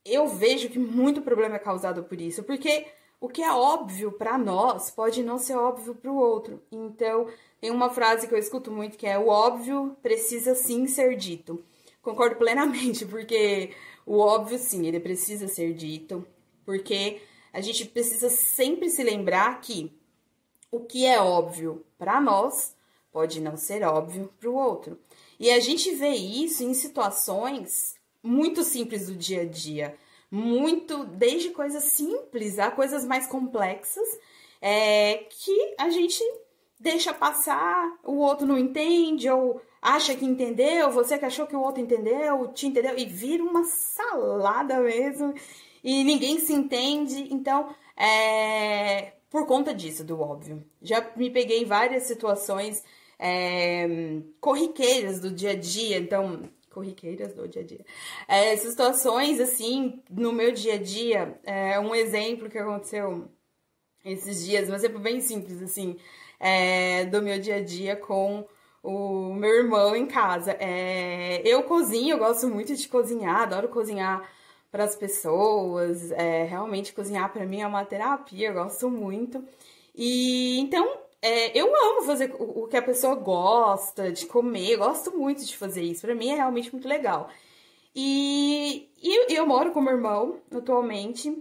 eu 0.03 0.27
vejo 0.27 0.67
que 0.67 0.79
muito 0.79 1.21
problema 1.21 1.55
é 1.55 1.59
causado 1.59 2.03
por 2.03 2.19
isso, 2.19 2.43
porque 2.43 2.87
o 3.19 3.27
que 3.27 3.41
é 3.41 3.51
óbvio 3.51 4.11
para 4.11 4.37
nós 4.37 4.91
pode 4.91 5.23
não 5.23 5.37
ser 5.37 5.55
óbvio 5.55 5.95
para 5.95 6.11
o 6.11 6.17
outro. 6.17 6.61
Então, 6.71 7.27
tem 7.59 7.71
uma 7.71 7.89
frase 7.89 8.27
que 8.27 8.33
eu 8.33 8.37
escuto 8.37 8.71
muito 8.71 8.97
que 8.97 9.07
é: 9.07 9.17
o 9.17 9.27
óbvio 9.27 9.95
precisa 10.01 10.53
sim 10.55 10.87
ser 10.87 11.15
dito. 11.15 11.63
Concordo 12.01 12.35
plenamente, 12.35 13.05
porque 13.07 13.71
o 14.05 14.19
óbvio 14.19 14.57
sim, 14.57 14.85
ele 14.85 14.99
precisa 14.99 15.47
ser 15.47 15.73
dito, 15.73 16.25
porque 16.65 17.21
a 17.51 17.59
gente 17.59 17.85
precisa 17.85 18.29
sempre 18.29 18.89
se 18.89 19.03
lembrar 19.03 19.59
que 19.61 19.91
o 20.71 20.81
que 20.81 21.05
é 21.05 21.19
óbvio 21.19 21.85
para 21.97 22.21
nós 22.21 22.75
pode 23.11 23.41
não 23.41 23.57
ser 23.57 23.83
óbvio 23.83 24.31
para 24.39 24.49
o 24.49 24.55
outro. 24.55 24.99
E 25.39 25.49
a 25.49 25.59
gente 25.59 25.93
vê 25.95 26.09
isso 26.09 26.63
em 26.63 26.73
situações 26.73 27.95
muito 28.21 28.63
simples 28.63 29.07
do 29.07 29.15
dia 29.15 29.41
a 29.41 29.45
dia, 29.45 29.95
muito 30.29 31.05
desde 31.05 31.49
coisas 31.51 31.83
simples 31.83 32.59
a 32.59 32.69
coisas 32.71 33.05
mais 33.05 33.27
complexas, 33.27 34.07
é, 34.61 35.25
que 35.29 35.75
a 35.77 35.89
gente 35.89 36.23
deixa 36.79 37.13
passar, 37.13 37.97
o 38.03 38.17
outro 38.17 38.45
não 38.45 38.57
entende 38.57 39.29
ou 39.29 39.61
acha 39.81 40.15
que 40.15 40.25
entendeu, 40.25 40.91
você 40.91 41.17
que 41.17 41.25
achou 41.25 41.47
que 41.47 41.55
o 41.55 41.61
outro 41.61 41.81
entendeu, 41.81 42.47
te 42.49 42.67
entendeu 42.67 42.97
e 42.97 43.05
vira 43.05 43.43
uma 43.43 43.63
salada 43.63 44.79
mesmo 44.79 45.33
e 45.83 46.03
ninguém 46.03 46.39
se 46.39 46.53
entende. 46.53 47.33
Então, 47.33 47.73
é, 47.95 49.13
por 49.29 49.45
conta 49.45 49.73
disso, 49.73 50.03
do 50.03 50.19
óbvio. 50.19 50.63
Já 50.81 51.05
me 51.15 51.29
peguei 51.29 51.61
em 51.61 51.65
várias 51.65 52.03
situações 52.03 52.83
é, 53.19 54.21
corriqueiras 54.39 55.19
do 55.19 55.31
dia 55.31 55.51
a 55.51 55.55
dia, 55.55 55.97
então. 55.97 56.49
Corriqueiras 56.71 57.33
do 57.33 57.47
dia 57.47 57.61
a 57.61 57.65
dia. 57.65 57.85
É, 58.27 58.55
situações, 58.57 59.39
assim, 59.39 60.01
no 60.09 60.31
meu 60.31 60.51
dia 60.51 60.75
a 60.75 60.77
dia, 60.77 61.39
é, 61.43 61.79
um 61.79 61.95
exemplo 61.95 62.49
que 62.49 62.57
aconteceu 62.57 63.27
esses 64.05 64.45
dias, 64.45 64.69
um 64.69 64.75
exemplo 64.75 64.99
bem 64.99 65.19
simples, 65.21 65.61
assim, 65.61 65.97
é, 66.39 67.05
do 67.05 67.21
meu 67.21 67.39
dia 67.39 67.57
a 67.57 67.63
dia 67.63 67.95
com 67.95 68.47
o 68.83 69.33
meu 69.33 69.49
irmão 69.49 69.95
em 69.95 70.05
casa. 70.05 70.51
É, 70.59 71.41
eu 71.45 71.63
cozinho, 71.63 72.13
eu 72.13 72.17
gosto 72.17 72.47
muito 72.47 72.75
de 72.75 72.87
cozinhar, 72.87 73.41
adoro 73.41 73.69
cozinhar 73.69 74.29
para 74.71 74.83
as 74.83 74.95
pessoas. 74.95 76.11
É, 76.11 76.43
realmente 76.43 76.93
cozinhar 76.93 77.31
para 77.31 77.45
mim 77.45 77.61
é 77.61 77.67
uma 77.67 77.85
terapia, 77.85 78.49
eu 78.49 78.53
gosto 78.53 78.89
muito. 78.89 79.43
E 79.95 80.59
então 80.59 81.06
é, 81.21 81.57
eu 81.57 81.67
amo 81.75 82.03
fazer 82.03 82.35
o, 82.39 82.67
que 82.67 82.77
a 82.77 82.81
pessoa 82.81 83.15
gosta 83.15 84.11
de 84.11 84.25
comer, 84.25 84.71
eu 84.71 84.79
gosto 84.79 85.17
muito 85.17 85.45
de 85.45 85.57
fazer 85.57 85.81
isso. 85.81 86.01
Para 86.01 86.15
mim 86.15 86.29
é 86.29 86.35
realmente 86.35 86.71
muito 86.71 86.87
legal. 86.87 87.29
E, 87.95 88.89
e 89.01 89.35
eu 89.35 89.47
moro 89.47 89.71
com 89.71 89.81
meu 89.81 89.93
irmão 89.93 90.39
atualmente. 90.51 91.35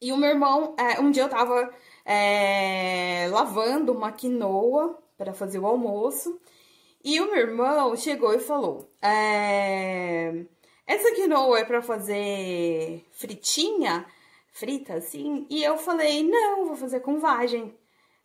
E 0.00 0.12
o 0.12 0.16
meu 0.16 0.30
irmão, 0.30 0.74
é, 0.78 1.00
um 1.00 1.10
dia 1.10 1.24
eu 1.24 1.28
tava 1.28 1.72
é, 2.04 3.28
lavando 3.30 3.92
uma 3.92 4.12
quinoa 4.12 4.98
para 5.16 5.34
fazer 5.34 5.58
o 5.58 5.66
almoço. 5.66 6.40
E 7.04 7.20
o 7.20 7.26
meu 7.26 7.36
irmão 7.36 7.96
chegou 7.96 8.34
e 8.34 8.40
falou: 8.40 8.90
é, 9.02 10.44
essa 10.86 11.12
quinoa 11.14 11.60
é 11.60 11.64
para 11.64 11.82
fazer 11.82 13.04
fritinha, 13.12 14.06
frita 14.50 14.94
assim? 14.94 15.46
E 15.50 15.62
eu 15.62 15.76
falei, 15.78 16.22
não, 16.22 16.66
vou 16.66 16.76
fazer 16.76 17.00
com 17.00 17.18
vagem. 17.18 17.76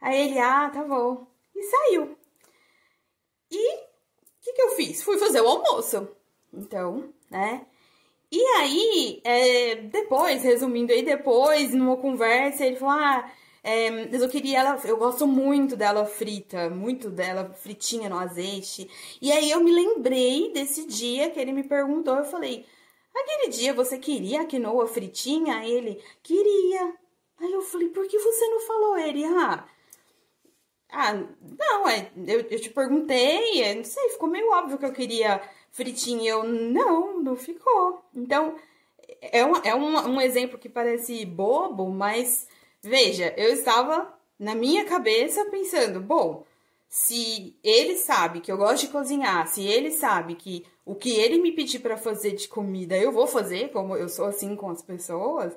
Aí 0.04 0.28
ele, 0.28 0.40
ah, 0.40 0.70
tá 0.70 0.84
bom. 0.84 1.26
E 1.56 1.64
saiu. 1.64 2.18
E 3.50 3.76
o 3.76 3.80
que, 4.42 4.52
que 4.54 4.62
eu 4.62 4.70
fiz? 4.72 5.02
Fui 5.02 5.18
fazer 5.18 5.40
o 5.42 5.48
almoço. 5.48 6.10
Então, 6.54 7.14
né? 7.32 7.66
E 8.30 8.42
aí, 8.58 9.22
é, 9.24 9.76
depois, 9.76 10.44
resumindo 10.44 10.92
aí, 10.92 11.04
depois, 11.04 11.74
numa 11.74 11.96
conversa, 11.96 12.66
ele 12.66 12.76
falou, 12.76 12.96
ah, 12.96 13.32
é, 13.64 13.88
eu 14.14 14.30
queria 14.30 14.60
ela, 14.60 14.82
eu 14.86 14.98
gosto 14.98 15.26
muito 15.26 15.78
dela 15.78 16.06
frita, 16.06 16.70
muito 16.70 17.10
dela 17.10 17.54
fritinha 17.54 18.10
no 18.10 18.20
azeite. 18.20 18.90
E 19.22 19.32
aí 19.32 19.50
eu 19.52 19.64
me 19.64 19.72
lembrei 19.72 20.52
desse 20.52 20.86
dia 20.86 21.30
que 21.30 21.40
ele 21.40 21.54
me 21.54 21.64
perguntou, 21.64 22.18
eu 22.18 22.26
falei: 22.26 22.66
"Aquele 23.16 23.50
dia 23.50 23.74
você 23.74 23.98
queria 23.98 24.42
a 24.42 24.46
quinoa 24.46 24.88
fritinha?" 24.88 25.58
Aí 25.60 25.72
ele: 25.72 26.04
"Queria". 26.22 26.94
Aí 27.40 27.52
eu 27.54 27.62
falei: 27.62 27.90
"Por 27.90 28.06
que 28.08 28.20
você 28.20 28.48
não 28.50 28.60
falou?" 28.62 28.98
Ele: 28.98 29.24
"Ah, 29.26 29.66
ah, 30.94 31.14
não, 31.60 31.88
é, 31.90 32.12
eu, 32.28 32.42
eu 32.42 32.62
te 32.62 32.70
perguntei, 32.70 33.62
é, 33.62 33.76
não 33.76 33.84
sei, 33.84 34.10
ficou 34.10 34.30
meio 34.30 34.52
óbvio 34.52 34.78
que 34.78 34.86
eu 34.86 34.94
queria 34.94 35.42
fritinha. 35.72 36.32
Eu, 36.32 36.44
não, 36.44 37.22
não 37.22 37.36
ficou. 37.36 38.04
Então, 38.16 38.56
é, 39.22 39.46
um, 39.46 39.56
é 39.64 39.76
um, 39.76 40.16
um 40.16 40.22
exemplo 40.22 40.58
que 40.58 40.70
parece 40.70 41.26
bobo, 41.26 41.90
mas 41.90 42.48
Veja, 42.84 43.34
eu 43.38 43.54
estava 43.54 44.14
na 44.38 44.54
minha 44.54 44.84
cabeça 44.84 45.46
pensando, 45.46 46.02
bom, 46.02 46.46
se 46.90 47.56
ele 47.64 47.96
sabe 47.96 48.42
que 48.42 48.52
eu 48.52 48.58
gosto 48.58 48.86
de 48.86 48.92
cozinhar, 48.92 49.48
se 49.48 49.66
ele 49.66 49.90
sabe 49.90 50.36
que 50.36 50.66
o 50.86 50.94
que 50.94 51.12
ele 51.12 51.40
me 51.40 51.54
pedir 51.54 51.80
para 51.80 51.96
fazer 51.96 52.34
de 52.34 52.50
comida 52.50 52.98
eu 52.98 53.10
vou 53.10 53.26
fazer, 53.26 53.72
como 53.72 53.96
eu 53.96 54.10
sou 54.10 54.26
assim 54.26 54.54
com 54.54 54.70
as 54.70 54.82
pessoas, 54.82 55.56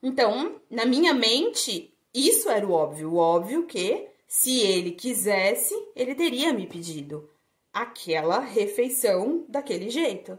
então, 0.00 0.60
na 0.70 0.86
minha 0.86 1.12
mente, 1.12 1.92
isso 2.14 2.48
era 2.48 2.64
o 2.64 2.70
óbvio. 2.70 3.10
O 3.10 3.16
óbvio 3.16 3.66
que, 3.66 4.08
se 4.34 4.60
ele 4.60 4.92
quisesse, 4.92 5.74
ele 5.94 6.14
teria 6.14 6.54
me 6.54 6.66
pedido. 6.66 7.28
aquela 7.70 8.38
refeição 8.40 9.44
daquele 9.46 9.90
jeito. 9.90 10.38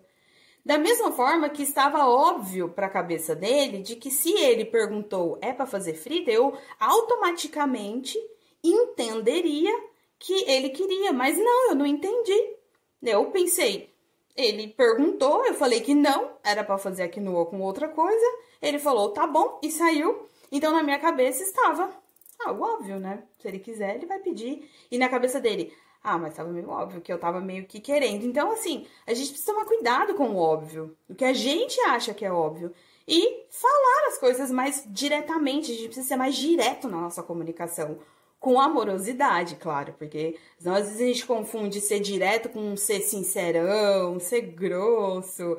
Da 0.66 0.80
mesma 0.80 1.12
forma 1.12 1.48
que 1.48 1.62
estava 1.62 2.08
óbvio 2.08 2.70
para 2.70 2.88
a 2.88 2.90
cabeça 2.90 3.36
dele 3.36 3.84
de 3.84 3.96
que 3.96 4.10
se 4.10 4.32
ele 4.34 4.66
perguntou 4.66 5.38
é 5.44 5.54
para 5.54 5.68
fazer 5.68 5.94
frita, 5.94 6.32
eu 6.32 6.58
automaticamente 6.80 8.18
entenderia 8.64 9.72
que 10.18 10.44
ele 10.50 10.70
queria, 10.70 11.14
mas 11.14 11.38
não, 11.38 11.70
eu 11.70 11.76
não 11.76 11.86
entendi. 11.86 12.56
Eu 13.00 13.30
pensei, 13.30 13.94
ele 14.36 14.70
perguntou, 14.70 15.46
eu 15.46 15.54
falei 15.54 15.82
que 15.82 15.94
não, 15.94 16.36
era 16.44 16.64
para 16.64 16.80
fazer 16.80 17.04
a 17.04 17.10
quinoa 17.10 17.46
com 17.46 17.62
outra 17.62 17.88
coisa. 17.88 18.26
Ele 18.60 18.80
falou, 18.80 19.12
tá 19.12 19.28
bom, 19.28 19.60
e 19.62 19.70
saiu. 19.70 20.28
Então 20.52 20.72
na 20.72 20.82
minha 20.82 20.98
cabeça 20.98 21.44
estava 21.44 22.03
algo 22.48 22.64
óbvio, 22.64 23.00
né? 23.00 23.24
Se 23.40 23.48
ele 23.48 23.60
quiser, 23.60 23.96
ele 23.96 24.06
vai 24.06 24.20
pedir. 24.20 24.70
E 24.92 24.98
na 24.98 25.10
cabeça 25.10 25.40
dele, 25.40 25.74
ah, 26.04 26.18
mas 26.18 26.36
tava 26.36 26.50
meio 26.50 26.70
óbvio 26.70 27.02
que 27.02 27.12
eu 27.12 27.18
tava 27.18 27.40
meio 27.40 27.66
que 27.66 27.80
querendo. 27.80 28.26
Então, 28.26 28.52
assim, 28.52 28.86
a 29.08 29.14
gente 29.14 29.30
precisa 29.30 29.54
tomar 29.54 29.66
cuidado 29.66 30.14
com 30.16 30.32
o 30.32 30.38
óbvio, 30.38 30.96
o 31.10 31.16
que 31.16 31.24
a 31.24 31.34
gente 31.34 31.80
acha 31.82 32.14
que 32.14 32.26
é 32.26 32.32
óbvio. 32.32 32.74
E 33.08 33.46
falar 33.50 34.08
as 34.08 34.18
coisas 34.18 34.52
mais 34.52 34.84
diretamente, 34.88 35.72
a 35.72 35.76
gente 35.76 35.86
precisa 35.86 36.08
ser 36.08 36.16
mais 36.18 36.36
direto 36.36 36.90
na 36.90 37.00
nossa 37.00 37.24
comunicação. 37.24 38.00
Com 38.40 38.60
amorosidade, 38.60 39.56
claro, 39.56 39.94
porque 39.98 40.38
senão, 40.58 40.76
às 40.76 40.88
vezes 40.88 41.02
a 41.02 41.06
gente 41.06 41.26
confunde 41.26 41.80
ser 41.80 42.02
direto 42.02 42.50
com 42.50 42.76
ser 42.76 43.00
sincerão, 43.00 44.20
ser 44.20 44.42
grosso, 44.42 45.58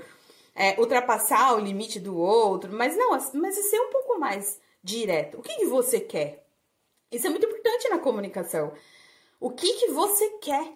é, 0.55 0.79
ultrapassar 0.79 1.55
o 1.55 1.61
limite 1.61 1.99
do 1.99 2.19
outro. 2.19 2.71
Mas 2.71 2.95
não, 2.95 3.13
mas 3.13 3.55
ser 3.55 3.81
um 3.81 3.91
pouco 3.91 4.19
mais 4.19 4.61
direto. 4.83 5.39
O 5.39 5.43
que, 5.43 5.57
que 5.57 5.67
você 5.67 5.99
quer? 5.99 6.44
Isso 7.15 7.27
é 7.27 7.31
muito 7.31 7.47
importante 7.47 7.89
na 7.89 7.99
comunicação 7.99 8.73
o 9.41 9.51
que, 9.51 9.75
que 9.75 9.91
você 9.91 10.29
quer 10.41 10.73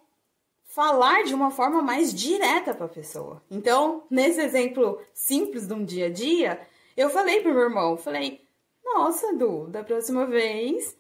falar 0.64 1.25
de 1.25 1.35
uma 1.35 1.50
forma 1.50 1.80
mais 1.80 2.12
direta 2.12 2.75
para 2.75 2.87
a 2.87 2.90
pessoa. 2.90 3.42
Então, 3.50 4.04
nesse 4.11 4.40
exemplo 4.40 5.00
simples 5.14 5.66
de 5.66 5.73
um 5.73 5.85
dia 5.85 6.07
a 6.07 6.11
dia, 6.11 6.61
eu 6.97 7.09
falei 7.09 7.40
pro 7.40 7.52
meu 7.52 7.62
irmão, 7.62 7.97
falei: 7.97 8.47
"Nossa, 8.85 9.33
Du, 9.35 9.66
da 9.68 9.83
próxima 9.83 10.26
vez 10.26 10.97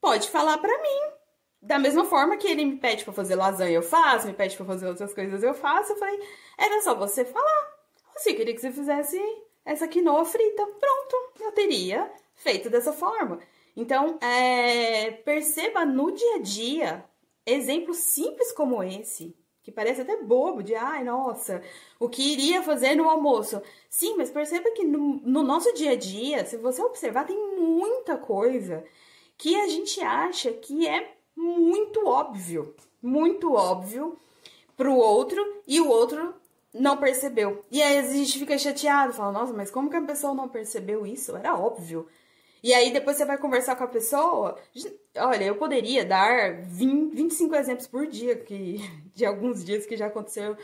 pode 0.00 0.30
falar 0.30 0.56
para 0.58 0.82
mim. 0.82 1.12
Da 1.60 1.78
mesma 1.78 2.04
forma 2.04 2.38
que 2.38 2.46
ele 2.48 2.64
me 2.64 2.76
pede 2.76 3.04
para 3.04 3.12
fazer 3.12 3.34
lasanha, 3.34 3.72
eu 3.72 3.82
faço, 3.82 4.26
me 4.28 4.32
pede 4.32 4.56
para 4.56 4.64
fazer 4.64 4.86
outras 4.86 5.12
coisas, 5.12 5.42
eu 5.42 5.52
faço". 5.52 5.92
Eu 5.92 5.96
falei: 5.96 6.18
"Era 6.56 6.80
só 6.80 6.94
você 6.94 7.24
falar. 7.24 7.74
Você 8.16 8.34
queria 8.34 8.54
que 8.54 8.60
você 8.60 8.70
fizesse 8.70 9.20
essa 9.64 9.88
quinoa 9.88 10.24
frita. 10.24 10.64
Pronto, 10.64 11.16
eu 11.40 11.52
teria 11.52 12.10
feito 12.34 12.70
dessa 12.70 12.92
forma". 12.92 13.40
Então, 13.76 14.18
é, 14.20 15.10
perceba 15.10 15.84
no 15.84 16.10
dia 16.12 16.36
a 16.36 16.38
dia 16.40 17.04
exemplos 17.46 17.98
simples 17.98 18.52
como 18.52 18.82
esse, 18.82 19.36
que 19.62 19.72
parece 19.72 20.02
até 20.02 20.16
bobo, 20.22 20.62
de 20.62 20.74
ai, 20.74 21.04
nossa, 21.04 21.62
o 21.98 22.08
que 22.08 22.32
iria 22.32 22.62
fazer 22.62 22.94
no 22.94 23.08
almoço. 23.08 23.60
Sim, 23.88 24.16
mas 24.16 24.30
perceba 24.30 24.70
que 24.72 24.84
no, 24.84 25.20
no 25.22 25.42
nosso 25.42 25.72
dia 25.74 25.92
a 25.92 25.96
dia, 25.96 26.44
se 26.44 26.56
você 26.56 26.82
observar, 26.82 27.26
tem 27.26 27.38
muita 27.58 28.16
coisa 28.16 28.84
que 29.36 29.56
a 29.56 29.68
gente 29.68 30.00
acha 30.00 30.52
que 30.52 30.86
é 30.86 31.16
muito 31.34 32.06
óbvio, 32.06 32.74
muito 33.02 33.54
óbvio 33.54 34.18
para 34.76 34.90
o 34.90 34.96
outro 34.96 35.62
e 35.66 35.80
o 35.80 35.88
outro 35.88 36.34
não 36.72 36.96
percebeu. 36.96 37.64
E 37.70 37.82
aí 37.82 37.98
a 37.98 38.02
gente 38.02 38.38
fica 38.38 38.56
chateado, 38.58 39.12
fala, 39.12 39.32
nossa, 39.32 39.52
mas 39.52 39.70
como 39.70 39.90
que 39.90 39.96
a 39.96 40.02
pessoa 40.02 40.34
não 40.34 40.48
percebeu 40.48 41.06
isso? 41.06 41.36
Era 41.36 41.58
óbvio. 41.58 42.06
E 42.62 42.74
aí 42.74 42.92
depois 42.92 43.16
você 43.16 43.24
vai 43.24 43.38
conversar 43.38 43.76
com 43.76 43.84
a 43.84 43.88
pessoa. 43.88 44.58
Olha, 45.16 45.44
eu 45.44 45.56
poderia 45.56 46.04
dar 46.04 46.62
20, 46.62 47.14
25 47.14 47.54
exemplos 47.54 47.86
por 47.86 48.06
dia 48.06 48.36
que, 48.36 48.76
de 49.14 49.24
alguns 49.24 49.64
dias 49.64 49.86
que 49.86 49.96
já 49.96 50.06
aconteceu 50.06 50.56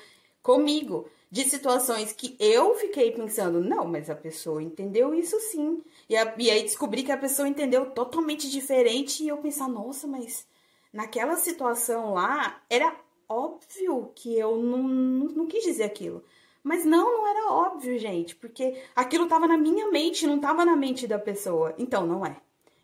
comigo. 0.42 1.08
De 1.28 1.42
situações 1.44 2.12
que 2.12 2.36
eu 2.38 2.74
fiquei 2.76 3.10
pensando, 3.10 3.60
não, 3.60 3.84
mas 3.84 4.08
a 4.08 4.14
pessoa 4.14 4.62
entendeu 4.62 5.12
isso 5.12 5.38
sim. 5.40 5.82
E, 6.08 6.16
a, 6.16 6.34
e 6.38 6.50
aí 6.50 6.62
descobri 6.62 7.02
que 7.02 7.10
a 7.10 7.16
pessoa 7.18 7.48
entendeu 7.48 7.90
totalmente 7.90 8.48
diferente 8.48 9.24
e 9.24 9.28
eu 9.28 9.38
pensar, 9.38 9.68
nossa, 9.68 10.06
mas 10.06 10.46
naquela 10.92 11.36
situação 11.36 12.14
lá 12.14 12.62
era 12.70 12.96
óbvio 13.28 14.12
que 14.14 14.38
eu 14.38 14.56
não, 14.56 14.82
não, 14.84 15.26
não 15.26 15.46
quis 15.46 15.64
dizer 15.64 15.84
aquilo. 15.84 16.22
Mas 16.66 16.84
não, 16.84 17.18
não 17.18 17.28
era 17.28 17.52
óbvio, 17.52 17.96
gente, 17.96 18.34
porque 18.34 18.82
aquilo 18.96 19.22
estava 19.22 19.46
na 19.46 19.56
minha 19.56 19.88
mente, 19.88 20.26
não 20.26 20.34
estava 20.34 20.64
na 20.64 20.74
mente 20.74 21.06
da 21.06 21.16
pessoa. 21.16 21.72
Então, 21.78 22.04
não 22.04 22.26
é. 22.26 22.38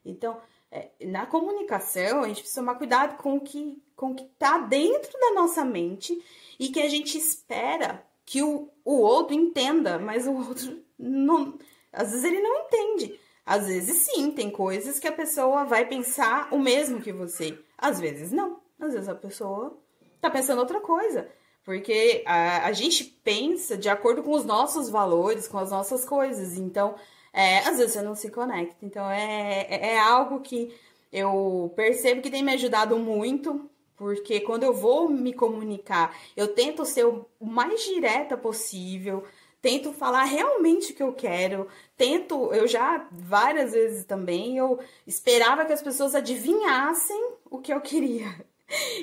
Então, 0.07 0.41
é, 0.71 0.91
na 1.01 1.27
comunicação, 1.27 2.23
a 2.23 2.29
gente 2.29 2.43
precisa 2.43 2.61
tomar 2.61 2.77
cuidado 2.77 3.17
com 3.17 3.35
o 3.35 3.41
que 3.41 3.83
com 3.97 4.13
o 4.13 4.15
que 4.15 4.23
está 4.23 4.59
dentro 4.59 5.11
da 5.19 5.33
nossa 5.33 5.65
mente 5.65 6.17
e 6.61 6.69
que 6.69 6.81
a 6.81 6.89
gente 6.89 7.19
espera 7.19 8.07
que 8.25 8.41
o, 8.41 8.69
o 8.85 9.01
outro 9.01 9.35
entenda, 9.35 9.99
mas 9.99 10.29
o 10.29 10.33
outro 10.33 10.81
não. 10.97 11.59
Às 11.93 12.13
vezes 12.13 12.25
ele 12.25 12.41
não 12.41 12.61
entende. 12.61 13.19
Às 13.45 13.67
vezes 13.67 13.97
sim, 13.97 14.31
tem 14.31 14.49
coisas 14.49 15.01
que 15.01 15.09
a 15.09 15.13
pessoa 15.13 15.65
vai 15.65 15.89
pensar 15.89 16.55
o 16.55 16.59
mesmo 16.61 17.03
que 17.03 17.13
você. 17.13 17.59
Às 17.77 17.99
vezes 17.99 18.31
não. 18.31 18.61
Às 18.79 18.93
vezes 18.93 19.09
a 19.09 19.15
pessoa 19.17 19.77
tá 20.21 20.31
pensando 20.31 20.61
outra 20.61 20.79
coisa. 20.79 21.29
Porque 21.65 22.23
a, 22.27 22.67
a 22.67 22.73
gente 22.73 23.05
pensa 23.05 23.77
de 23.77 23.89
acordo 23.89 24.23
com 24.23 24.33
os 24.33 24.45
nossos 24.45 24.89
valores, 24.89 25.47
com 25.47 25.59
as 25.59 25.71
nossas 25.71 26.05
coisas. 26.05 26.57
Então, 26.59 26.97
é, 27.33 27.59
às 27.61 27.79
vezes 27.79 27.93
você 27.93 28.03
não 28.03 28.15
se 28.15 28.31
conecta. 28.31 28.85
Então, 28.85 29.09
é, 29.11 29.67
é, 29.69 29.87
é 29.95 29.99
algo 29.99 30.41
que 30.41 30.75
eu 31.13 31.73
percebo 31.77 32.23
que 32.23 32.31
tem 32.31 32.43
me 32.43 32.53
ajudado 32.53 32.99
muito, 32.99 33.71
porque 33.97 34.41
quando 34.41 34.65
eu 34.65 34.75
vou 34.75 35.09
me 35.09 35.33
comunicar, 35.33 36.17
eu 36.37 36.49
tento 36.49 36.85
ser 36.85 37.05
o 37.07 37.27
mais 37.41 37.85
direta 37.85 38.37
possível, 38.37 39.25
tento 39.61 39.93
falar 39.93 40.25
realmente 40.25 40.93
o 40.93 40.97
que 40.97 41.03
eu 41.03 41.13
quero, 41.13 41.69
tento, 41.97 42.53
eu 42.53 42.67
já 42.67 43.07
várias 43.13 43.73
vezes 43.73 44.05
também, 44.05 44.57
eu 44.57 44.81
esperava 45.07 45.65
que 45.65 45.73
as 45.73 45.83
pessoas 45.83 46.15
adivinhassem 46.15 47.35
o 47.49 47.59
que 47.59 47.73
eu 47.73 47.81
queria. 47.81 48.45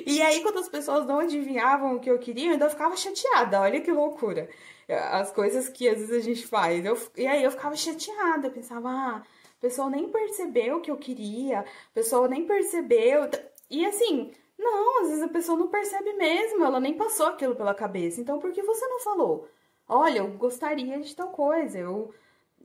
E 0.06 0.20
aí, 0.22 0.42
quando 0.42 0.58
as 0.58 0.68
pessoas 0.68 1.06
não 1.06 1.20
adivinhavam 1.20 1.96
o 1.96 2.00
que 2.00 2.10
eu 2.10 2.18
queria, 2.18 2.48
eu 2.48 2.52
ainda 2.52 2.70
ficava 2.70 2.96
chateada. 2.96 3.60
Olha 3.60 3.80
que 3.80 3.92
loucura. 3.92 4.48
As 4.88 5.30
coisas 5.30 5.68
que 5.68 5.88
às 5.88 5.98
vezes 5.98 6.16
a 6.16 6.20
gente 6.20 6.46
faz. 6.46 6.84
Eu, 6.84 6.98
e 7.16 7.26
aí 7.26 7.42
eu 7.42 7.50
ficava 7.50 7.76
chateada. 7.76 8.48
Eu 8.48 8.52
pensava, 8.52 8.88
ah, 8.88 9.16
a 9.16 9.60
pessoa 9.60 9.90
nem 9.90 10.08
percebeu 10.08 10.78
o 10.78 10.80
que 10.80 10.90
eu 10.90 10.96
queria, 10.96 11.60
a 11.60 11.64
pessoa 11.94 12.26
nem 12.26 12.46
percebeu. 12.46 13.28
E 13.68 13.84
assim, 13.84 14.32
não, 14.58 15.02
às 15.02 15.08
vezes 15.08 15.22
a 15.22 15.28
pessoa 15.28 15.58
não 15.58 15.68
percebe 15.68 16.12
mesmo, 16.14 16.64
ela 16.64 16.80
nem 16.80 16.94
passou 16.94 17.26
aquilo 17.26 17.54
pela 17.54 17.74
cabeça. 17.74 18.20
Então, 18.20 18.38
por 18.38 18.52
que 18.52 18.62
você 18.62 18.86
não 18.86 19.00
falou? 19.00 19.48
Olha, 19.88 20.20
eu 20.20 20.28
gostaria 20.32 20.98
de 21.00 21.14
tal 21.14 21.28
coisa, 21.28 21.78
eu. 21.78 22.14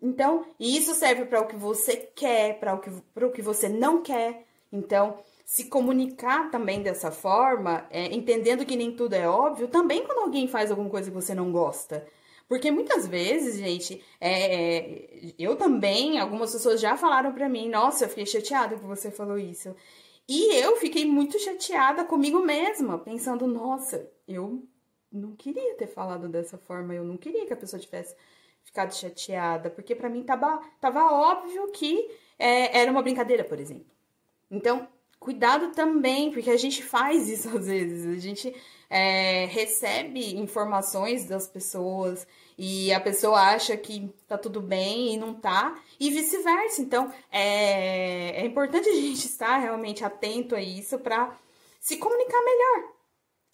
Então, 0.01 0.45
isso 0.59 0.93
serve 0.93 1.25
para 1.25 1.41
o 1.41 1.47
que 1.47 1.55
você 1.55 1.97
quer, 1.97 2.59
para 2.59 2.75
o 2.75 2.79
que, 2.79 2.89
o 2.89 3.31
que 3.31 3.41
você 3.41 3.67
não 3.67 4.01
quer. 4.01 4.45
Então, 4.71 5.17
se 5.45 5.65
comunicar 5.65 6.49
também 6.49 6.81
dessa 6.81 7.11
forma, 7.11 7.85
é, 7.91 8.05
entendendo 8.13 8.65
que 8.65 8.75
nem 8.75 8.95
tudo 8.95 9.13
é 9.13 9.29
óbvio, 9.29 9.67
também 9.67 10.03
quando 10.03 10.19
alguém 10.19 10.47
faz 10.47 10.71
alguma 10.71 10.89
coisa 10.89 11.09
que 11.09 11.15
você 11.15 11.35
não 11.35 11.51
gosta. 11.51 12.05
Porque 12.47 12.71
muitas 12.71 13.07
vezes, 13.07 13.57
gente, 13.57 14.03
é, 14.19 14.55
é, 14.55 15.33
eu 15.37 15.55
também, 15.55 16.19
algumas 16.19 16.51
pessoas 16.51 16.81
já 16.81 16.97
falaram 16.97 17.33
pra 17.33 17.47
mim, 17.47 17.69
nossa, 17.69 18.05
eu 18.05 18.09
fiquei 18.09 18.25
chateada 18.25 18.75
que 18.75 18.85
você 18.85 19.11
falou 19.11 19.37
isso. 19.37 19.75
E 20.27 20.55
eu 20.55 20.75
fiquei 20.77 21.05
muito 21.05 21.39
chateada 21.39 22.03
comigo 22.03 22.39
mesma, 22.39 22.97
pensando, 22.97 23.45
nossa, 23.45 24.09
eu 24.27 24.67
não 25.11 25.35
queria 25.35 25.75
ter 25.75 25.87
falado 25.87 26.27
dessa 26.27 26.57
forma, 26.57 26.93
eu 26.93 27.03
não 27.03 27.17
queria 27.17 27.45
que 27.45 27.53
a 27.53 27.57
pessoa 27.57 27.79
tivesse 27.79 28.15
ficado 28.63 28.93
chateada, 28.95 29.69
porque 29.69 29.95
para 29.95 30.09
mim 30.09 30.23
tava, 30.23 30.59
tava 30.81 31.11
óbvio 31.11 31.71
que 31.71 32.09
é, 32.37 32.79
era 32.79 32.91
uma 32.91 33.03
brincadeira, 33.03 33.43
por 33.43 33.59
exemplo. 33.59 33.93
Então, 34.49 34.87
cuidado 35.25 35.71
também, 35.71 36.31
porque 36.31 36.51
a 36.51 36.57
gente 36.57 36.83
faz 36.83 37.27
isso 37.29 37.49
às 37.49 37.65
vezes. 37.65 38.05
A 38.05 38.19
gente 38.19 38.55
é, 38.89 39.45
recebe 39.47 40.37
informações 40.37 41.25
das 41.25 41.47
pessoas 41.47 42.27
e 42.57 42.93
a 42.93 42.99
pessoa 42.99 43.39
acha 43.41 43.75
que 43.75 44.13
tá 44.27 44.37
tudo 44.37 44.61
bem 44.61 45.13
e 45.13 45.17
não 45.17 45.33
tá, 45.33 45.77
e 45.99 46.11
vice-versa. 46.11 46.81
Então 46.81 47.11
é, 47.31 48.41
é 48.41 48.45
importante 48.45 48.87
a 48.87 48.93
gente 48.93 49.25
estar 49.25 49.57
realmente 49.57 50.05
atento 50.05 50.55
a 50.55 50.61
isso 50.61 50.99
para 50.99 51.35
se 51.81 51.97
comunicar 51.97 52.41
melhor, 52.43 52.91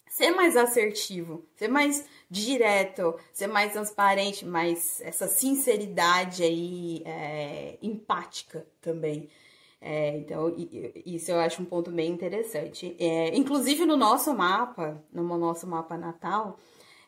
ser 0.08 0.30
mais 0.30 0.56
assertivo, 0.56 1.44
ser 1.56 1.68
mais 1.68 2.06
direto, 2.30 3.18
ser 3.32 3.46
mais 3.46 3.72
transparente, 3.72 4.44
mais 4.44 5.00
essa 5.00 5.26
sinceridade 5.26 6.42
aí 6.42 7.02
é, 7.06 7.78
empática 7.82 8.66
também. 8.80 9.28
É, 9.84 10.16
então, 10.16 10.54
isso 11.04 11.32
eu 11.32 11.40
acho 11.40 11.60
um 11.60 11.64
ponto 11.64 11.90
bem 11.90 12.08
interessante. 12.12 12.94
É, 13.00 13.36
inclusive 13.36 13.84
no 13.84 13.96
nosso 13.96 14.32
mapa, 14.32 15.02
no 15.12 15.24
nosso 15.36 15.66
mapa 15.66 15.98
natal, 15.98 16.56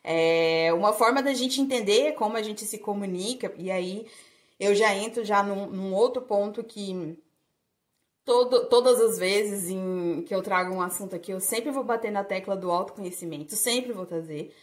é 0.03 0.73
uma 0.73 0.91
forma 0.91 1.23
da 1.23 1.33
gente 1.33 1.61
entender 1.61 2.13
como 2.15 2.35
a 2.35 2.43
gente 2.43 2.65
se 2.65 2.77
comunica, 2.77 3.53
e 3.57 3.71
aí 3.71 4.05
eu 4.59 4.75
já 4.75 4.93
entro 4.93 5.23
já 5.23 5.41
num, 5.41 5.67
num 5.67 5.93
outro 5.93 6.21
ponto 6.21 6.63
que 6.65 7.17
todo, 8.25 8.67
todas 8.67 8.99
as 8.99 9.17
vezes 9.17 9.69
em 9.69 10.23
que 10.23 10.35
eu 10.35 10.41
trago 10.43 10.75
um 10.75 10.81
assunto 10.81 11.15
aqui, 11.15 11.31
eu 11.31 11.39
sempre 11.39 11.71
vou 11.71 11.83
bater 11.83 12.11
na 12.11 12.25
tecla 12.25 12.57
do 12.57 12.69
autoconhecimento, 12.71 13.55
sempre 13.55 13.93
vou 13.93 14.05
trazer, 14.05 14.53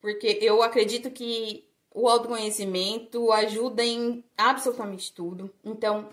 porque 0.00 0.38
eu 0.40 0.62
acredito 0.62 1.10
que 1.10 1.68
o 1.94 2.08
autoconhecimento 2.08 3.30
ajuda 3.30 3.84
em 3.84 4.24
absolutamente 4.38 5.12
tudo. 5.12 5.50
Então, 5.62 6.08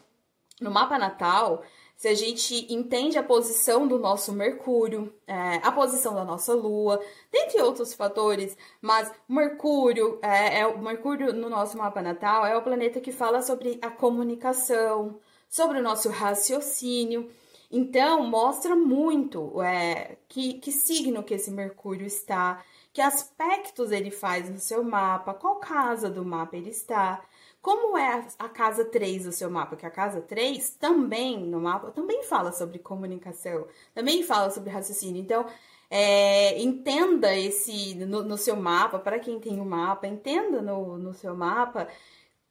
no 0.59 0.71
mapa 0.71 0.97
natal, 0.97 1.63
se 1.99 2.07
a 2.07 2.13
gente 2.13 2.73
entende 2.73 3.17
a 3.17 3.23
posição 3.23 3.85
do 3.85 3.99
nosso 3.99 4.31
Mercúrio, 4.31 5.13
é, 5.27 5.55
a 5.61 5.69
posição 5.69 6.15
da 6.15 6.23
nossa 6.23 6.53
Lua, 6.53 6.97
dentre 7.29 7.61
outros 7.61 7.93
fatores, 7.93 8.57
mas 8.81 9.11
Mercúrio, 9.27 10.17
é, 10.21 10.61
é, 10.61 10.67
o 10.67 10.79
Mercúrio 10.79 11.33
no 11.33 11.49
nosso 11.49 11.77
mapa 11.77 12.01
natal 12.01 12.45
é 12.45 12.55
o 12.55 12.61
planeta 12.61 13.01
que 13.01 13.11
fala 13.11 13.41
sobre 13.41 13.77
a 13.81 13.91
comunicação, 13.91 15.19
sobre 15.49 15.79
o 15.79 15.83
nosso 15.83 16.07
raciocínio. 16.07 17.29
Então, 17.69 18.25
mostra 18.25 18.77
muito 18.77 19.61
é, 19.61 20.17
que, 20.29 20.53
que 20.53 20.71
signo 20.71 21.21
que 21.21 21.33
esse 21.33 21.51
Mercúrio 21.51 22.07
está, 22.07 22.63
que 22.93 23.01
aspectos 23.01 23.91
ele 23.91 24.09
faz 24.09 24.49
no 24.49 24.57
seu 24.57 24.85
mapa, 24.85 25.33
qual 25.33 25.57
casa 25.57 26.09
do 26.09 26.23
mapa 26.23 26.55
ele 26.55 26.69
está, 26.69 27.21
como 27.61 27.97
é 27.97 28.25
a 28.37 28.47
casa 28.47 28.85
3 28.85 29.25
do 29.25 29.31
seu 29.31 29.49
mapa, 29.49 29.75
que 29.75 29.85
a 29.85 29.91
casa 29.91 30.21
3 30.21 30.71
também 30.71 31.39
no 31.45 31.59
mapa 31.59 31.91
também 31.91 32.23
fala 32.23 32.51
sobre 32.51 32.79
comunicação, 32.79 33.67
também 33.93 34.23
fala 34.23 34.49
sobre 34.49 34.69
raciocínio. 34.69 35.21
Então, 35.21 35.45
é, 35.89 36.61
entenda 36.61 37.35
esse 37.35 37.95
no, 37.95 38.23
no 38.23 38.37
seu 38.37 38.55
mapa, 38.55 38.99
para 38.99 39.19
quem 39.19 39.39
tem 39.39 39.59
o 39.59 39.63
um 39.63 39.65
mapa, 39.65 40.07
entenda 40.07 40.61
no, 40.61 40.97
no 40.97 41.13
seu 41.13 41.35
mapa 41.35 41.87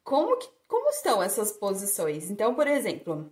como, 0.03 0.37
que, 0.37 0.47
como 0.67 0.89
estão 0.89 1.23
essas 1.23 1.51
posições. 1.51 2.29
Então, 2.29 2.53
por 2.53 2.67
exemplo, 2.67 3.31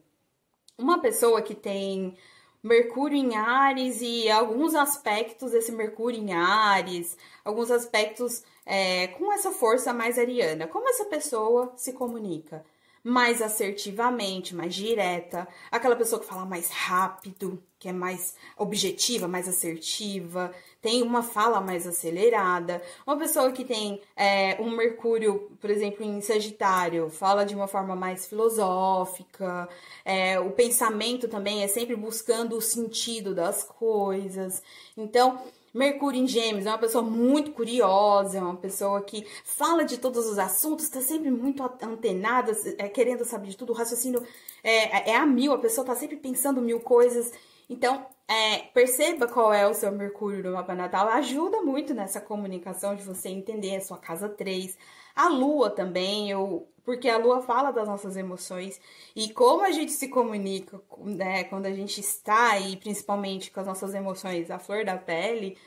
uma 0.77 0.99
pessoa 0.99 1.41
que 1.41 1.55
tem 1.55 2.15
Mercúrio 2.63 3.17
em 3.17 3.35
Ares 3.35 4.01
e 4.01 4.29
alguns 4.29 4.75
aspectos 4.75 5.51
desse 5.51 5.71
Mercúrio 5.71 6.19
em 6.19 6.33
Ares, 6.33 7.17
alguns 7.43 7.71
aspectos 7.71 8.43
é, 8.67 9.07
com 9.07 9.31
essa 9.31 9.49
força 9.51 9.93
mais 9.93 10.19
ariana. 10.19 10.67
Como 10.67 10.89
essa 10.89 11.05
pessoa 11.05 11.71
se 11.77 11.93
comunica? 11.93 12.65
Mais 13.01 13.41
assertivamente, 13.41 14.53
mais 14.53 14.75
direta, 14.75 15.47
aquela 15.71 15.95
pessoa 15.95 16.19
que 16.19 16.27
fala 16.27 16.45
mais 16.45 16.69
rápido, 16.69 17.63
que 17.79 17.87
é 17.87 17.93
mais 17.93 18.35
objetiva, 18.57 19.29
mais 19.29 19.47
assertiva, 19.47 20.53
tem 20.81 21.01
uma 21.03 21.23
fala 21.23 21.61
mais 21.61 21.87
acelerada. 21.87 22.81
Uma 23.05 23.15
pessoa 23.17 23.53
que 23.53 23.63
tem 23.63 24.01
é, 24.13 24.57
um 24.59 24.71
Mercúrio, 24.71 25.49
por 25.61 25.69
exemplo, 25.69 26.03
em 26.03 26.19
Sagitário, 26.19 27.09
fala 27.09 27.45
de 27.45 27.55
uma 27.55 27.67
forma 27.67 27.95
mais 27.95 28.27
filosófica. 28.27 29.69
É, 30.03 30.37
o 30.41 30.51
pensamento 30.51 31.29
também 31.29 31.63
é 31.63 31.67
sempre 31.69 31.95
buscando 31.95 32.57
o 32.57 32.61
sentido 32.61 33.33
das 33.33 33.63
coisas. 33.63 34.61
Então, 34.97 35.39
Mercúrio 35.77 36.19
em 36.21 36.27
Gêmeos 36.27 36.65
é 36.65 36.69
uma 36.69 36.77
pessoa 36.77 37.03
muito 37.03 37.51
curiosa, 37.51 38.37
é 38.37 38.41
uma 38.41 38.57
pessoa 38.57 39.01
que 39.01 39.25
fala 39.43 39.85
de 39.85 39.97
todos 39.97 40.25
os 40.25 40.39
assuntos, 40.39 40.85
está 40.85 41.01
sempre 41.01 41.29
muito 41.29 41.63
antenada, 41.81 42.51
é, 42.77 42.89
querendo 42.89 43.23
saber 43.23 43.49
de 43.49 43.57
tudo, 43.57 43.73
o 43.73 43.75
raciocínio 43.75 44.25
é, 44.63 45.11
é 45.11 45.15
a 45.15 45.25
mil, 45.25 45.53
a 45.53 45.59
pessoa 45.59 45.83
está 45.83 45.95
sempre 45.95 46.17
pensando 46.17 46.61
mil 46.61 46.79
coisas. 46.79 47.31
Então, 47.69 48.05
é, 48.27 48.59
perceba 48.73 49.27
qual 49.27 49.53
é 49.53 49.67
o 49.67 49.73
seu 49.73 49.91
Mercúrio 49.91 50.43
no 50.43 50.53
mapa 50.53 50.73
natal, 50.73 51.07
ajuda 51.09 51.61
muito 51.61 51.93
nessa 51.93 52.19
comunicação 52.19 52.95
de 52.95 53.03
você 53.03 53.29
entender 53.29 53.75
a 53.75 53.81
sua 53.81 53.97
casa 53.97 54.27
3. 54.27 54.77
A 55.15 55.29
Lua 55.29 55.69
também, 55.69 56.29
eu, 56.29 56.67
porque 56.87 57.09
a 57.09 57.17
Lua 57.17 57.41
fala 57.41 57.69
das 57.71 57.85
nossas 57.85 58.15
emoções 58.15 58.79
e 59.13 59.33
como 59.33 59.61
a 59.61 59.71
gente 59.71 59.91
se 59.91 60.07
comunica, 60.07 60.81
né, 60.99 61.43
quando 61.43 61.65
a 61.65 61.73
gente 61.73 61.99
está 61.99 62.51
aí, 62.51 62.77
principalmente 62.77 63.51
com 63.51 63.59
as 63.59 63.67
nossas 63.67 63.93
emoções 63.93 64.49
à 64.49 64.57
flor 64.57 64.85
da 64.85 64.97
pele, 64.97 65.57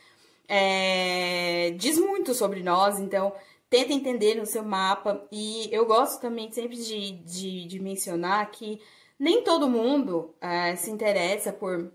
é, 0.48 1.72
diz 1.76 1.98
muito 1.98 2.33
sobre 2.33 2.62
nós, 2.62 2.98
então 2.98 3.35
tenta 3.68 3.92
entender 3.92 4.35
no 4.35 4.46
seu 4.46 4.64
mapa. 4.64 5.28
E 5.30 5.68
eu 5.70 5.85
gosto 5.85 6.22
também 6.22 6.50
sempre 6.50 6.78
de, 6.78 7.12
de, 7.12 7.66
de 7.66 7.78
mencionar 7.78 8.50
que 8.50 8.80
nem 9.18 9.44
todo 9.44 9.68
mundo 9.68 10.35
é, 10.40 10.74
se 10.74 10.90
interessa 10.90 11.52
por 11.52 11.92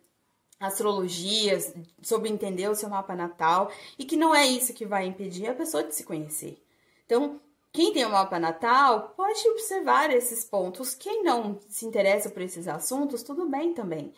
astrologias, 0.60 1.74
sobre 2.00 2.30
entender 2.30 2.70
o 2.70 2.76
seu 2.76 2.90
mapa 2.90 3.16
natal, 3.16 3.72
e 3.98 4.06
que 4.06 4.16
não 4.16 4.36
é 4.36 4.46
isso 4.46 4.72
que 4.72 4.86
vai 4.86 5.08
impedir 5.08 5.48
a 5.48 5.56
pessoa 5.56 5.84
de 5.84 5.96
se 5.96 6.04
conhecer. 6.04 6.64
Então, 7.08 7.42
quem 7.76 7.94
tem 7.94 8.06
o 8.06 8.10
mapa 8.10 8.40
natal 8.40 9.14
pode 9.16 9.48
observar 9.50 10.10
esses 10.10 10.46
pontos. 10.46 10.96
Quem 10.96 11.24
não 11.24 11.60
se 11.70 11.86
interessa 11.86 12.30
por 12.30 12.42
esses 12.42 12.68
assuntos, 12.68 13.22
tudo 13.22 13.48
bem 13.48 13.74
também. 13.74 14.14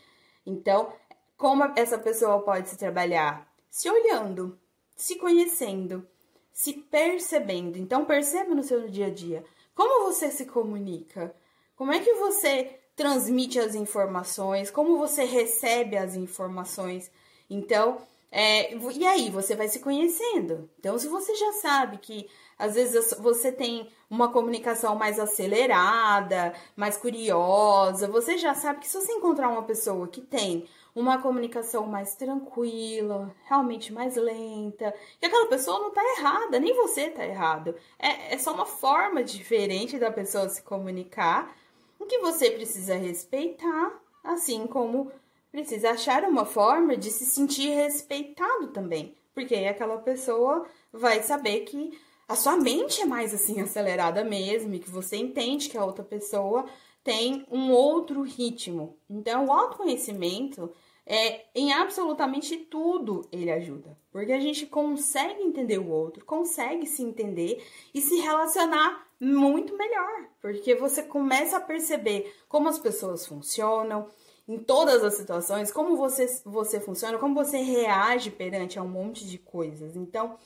Então, 0.46 0.94
como 1.36 1.64
essa 1.76 1.98
pessoa 1.98 2.42
pode 2.42 2.70
se 2.70 2.78
trabalhar? 2.78 3.52
Se 3.70 3.90
olhando, 3.90 4.58
se 4.96 5.16
conhecendo, 5.16 6.08
se 6.54 6.74
percebendo. 6.74 7.78
Então, 7.78 8.06
perceba 8.06 8.54
no 8.54 8.64
seu 8.64 8.88
dia 8.88 9.08
a 9.08 9.14
dia. 9.14 9.44
Como 9.76 10.06
você 10.06 10.32
se 10.32 10.46
comunica? 10.46 11.36
Como 11.76 11.92
é 11.92 12.00
que 12.00 12.14
você 12.14 12.80
transmite 12.98 13.60
as 13.60 13.76
informações, 13.76 14.72
como 14.72 14.98
você 14.98 15.24
recebe 15.24 15.96
as 15.96 16.16
informações. 16.16 17.12
Então, 17.48 18.02
é, 18.32 18.76
e 18.76 19.06
aí 19.06 19.30
você 19.30 19.56
vai 19.56 19.68
se 19.68 19.80
conhecendo. 19.80 20.68
Então, 20.80 20.98
se 20.98 21.08
você 21.08 21.36
já 21.36 21.54
sabe 21.54 22.00
que 22.00 22.28
às 22.58 22.76
vezes 22.76 23.14
você 23.20 23.52
tem 23.52 23.90
uma 24.10 24.32
comunicação 24.32 24.96
mais 24.96 25.20
acelerada, 25.20 26.54
mais 26.76 26.98
curiosa, 26.98 28.08
você 28.08 28.38
já 28.38 28.54
sabe 28.56 28.80
que 28.80 28.88
se 28.88 29.00
você 29.00 29.12
encontrar 29.12 29.50
uma 29.50 29.64
pessoa 29.64 30.08
que 30.08 30.22
tem 30.22 30.68
uma 30.96 31.22
comunicação 31.22 31.86
mais 31.86 32.16
tranquila, 32.16 33.32
realmente 33.46 33.94
mais 33.94 34.16
lenta, 34.16 34.94
que 35.20 35.28
aquela 35.28 35.46
pessoa 35.48 35.80
não 35.80 35.92
tá 35.92 36.02
errada, 36.18 36.60
nem 36.60 36.74
você 36.74 37.12
tá 37.12 37.24
errado. 37.24 37.76
É, 38.00 38.34
é 38.34 38.38
só 38.40 38.52
uma 38.52 38.66
forma 38.66 39.24
diferente 39.24 40.00
da 40.00 40.10
pessoa 40.10 40.50
se 40.50 40.64
comunicar. 40.64 41.56
O 42.00 42.06
que 42.06 42.18
você 42.18 42.50
precisa 42.50 42.96
respeitar, 42.96 43.92
assim 44.24 44.66
como 44.66 45.12
precisa 45.52 45.92
achar 45.92 46.24
uma 46.24 46.46
forma 46.46 46.98
de 46.98 47.12
se 47.12 47.26
sentir 47.26 47.70
respeitado 47.70 48.68
também, 48.68 49.16
porque 49.36 49.54
aí 49.54 49.68
aquela 49.68 49.98
pessoa 49.98 50.66
vai 50.92 51.22
saber 51.22 51.60
que 51.62 51.98
a 52.28 52.36
sua 52.36 52.58
mente 52.58 53.02
é 53.02 53.06
mais 53.06 53.34
assim 53.34 53.62
acelerada 53.62 54.24
mesmo 54.24 54.74
e 54.74 54.80
que 54.80 54.90
você 54.90 55.16
entende 55.16 55.70
que 55.70 55.78
a 55.78 55.86
outra 55.86 56.04
pessoa 56.04 56.66
tem 57.04 57.46
um 57.50 57.72
outro 57.72 58.22
ritmo. 58.22 58.98
Então, 59.10 59.46
o 59.46 59.52
autoconhecimento 59.52 60.70
é 61.06 61.46
em 61.56 61.72
absolutamente 61.72 62.58
tudo 62.58 63.26
ele 63.32 63.50
ajuda, 63.50 63.98
porque 64.12 64.34
a 64.34 64.40
gente 64.42 64.66
consegue 64.66 65.42
entender 65.42 65.78
o 65.78 65.90
outro, 65.90 66.26
consegue 66.26 66.86
se 66.86 67.02
entender 67.02 67.66
e 67.94 68.02
se 68.02 68.18
relacionar 68.18 69.08
muito 69.18 69.78
melhor, 69.78 70.28
porque 70.42 70.76
você 70.76 71.02
começa 71.02 71.58
a 71.58 71.62
perceber 71.62 72.36
como 72.50 72.68
as 72.68 72.78
pessoas 72.78 73.26
funcionam 73.26 74.10
em 74.46 74.58
todas 74.58 75.02
as 75.02 75.16
situações, 75.16 75.72
como 75.72 75.96
você, 75.96 76.28
você 76.46 76.80
funciona, 76.80 77.18
como 77.18 77.34
você 77.34 77.58
reage 77.58 78.30
perante 78.30 78.78
a 78.78 78.84
um 78.84 78.88
monte 78.90 79.26
de 79.26 79.38
coisas. 79.38 79.96
Então, 79.96 80.38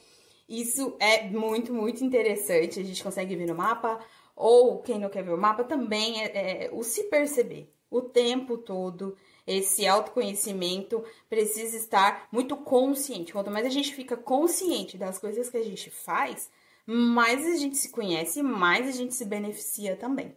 isso 0.52 0.96
é 1.00 1.24
muito, 1.30 1.74
muito 1.74 2.04
interessante. 2.04 2.80
A 2.80 2.84
gente 2.84 3.04
consegue 3.04 3.36
ver 3.36 3.48
no 3.48 3.56
mapa, 3.56 4.00
ou 4.36 4.80
quem 4.80 5.00
não 5.00 5.10
quer 5.10 5.24
ver 5.24 5.34
o 5.34 5.38
mapa 5.38 5.64
também 5.64 6.22
é, 6.22 6.66
é 6.66 6.70
o 6.74 6.84
se 6.84 7.04
perceber 7.06 7.74
o 7.90 8.02
tempo 8.02 8.58
todo. 8.58 9.16
Esse 9.48 9.88
autoconhecimento 9.88 11.04
precisa 11.30 11.78
estar 11.78 12.28
muito 12.32 12.58
consciente. 12.58 13.34
Quanto 13.34 13.50
mais 13.50 13.66
a 13.66 13.70
gente 13.70 13.96
fica 13.96 14.18
consciente 14.18 14.98
das 14.98 15.18
coisas 15.18 15.50
que 15.50 15.58
a 15.58 15.64
gente 15.64 15.90
faz, 15.90 16.50
mais 16.86 17.46
a 17.46 17.56
gente 17.58 17.78
se 17.78 17.90
conhece, 17.90 18.44
mais 18.44 18.88
a 18.88 18.92
gente 18.92 19.16
se 19.16 19.26
beneficia 19.26 19.96
também. 19.96 20.36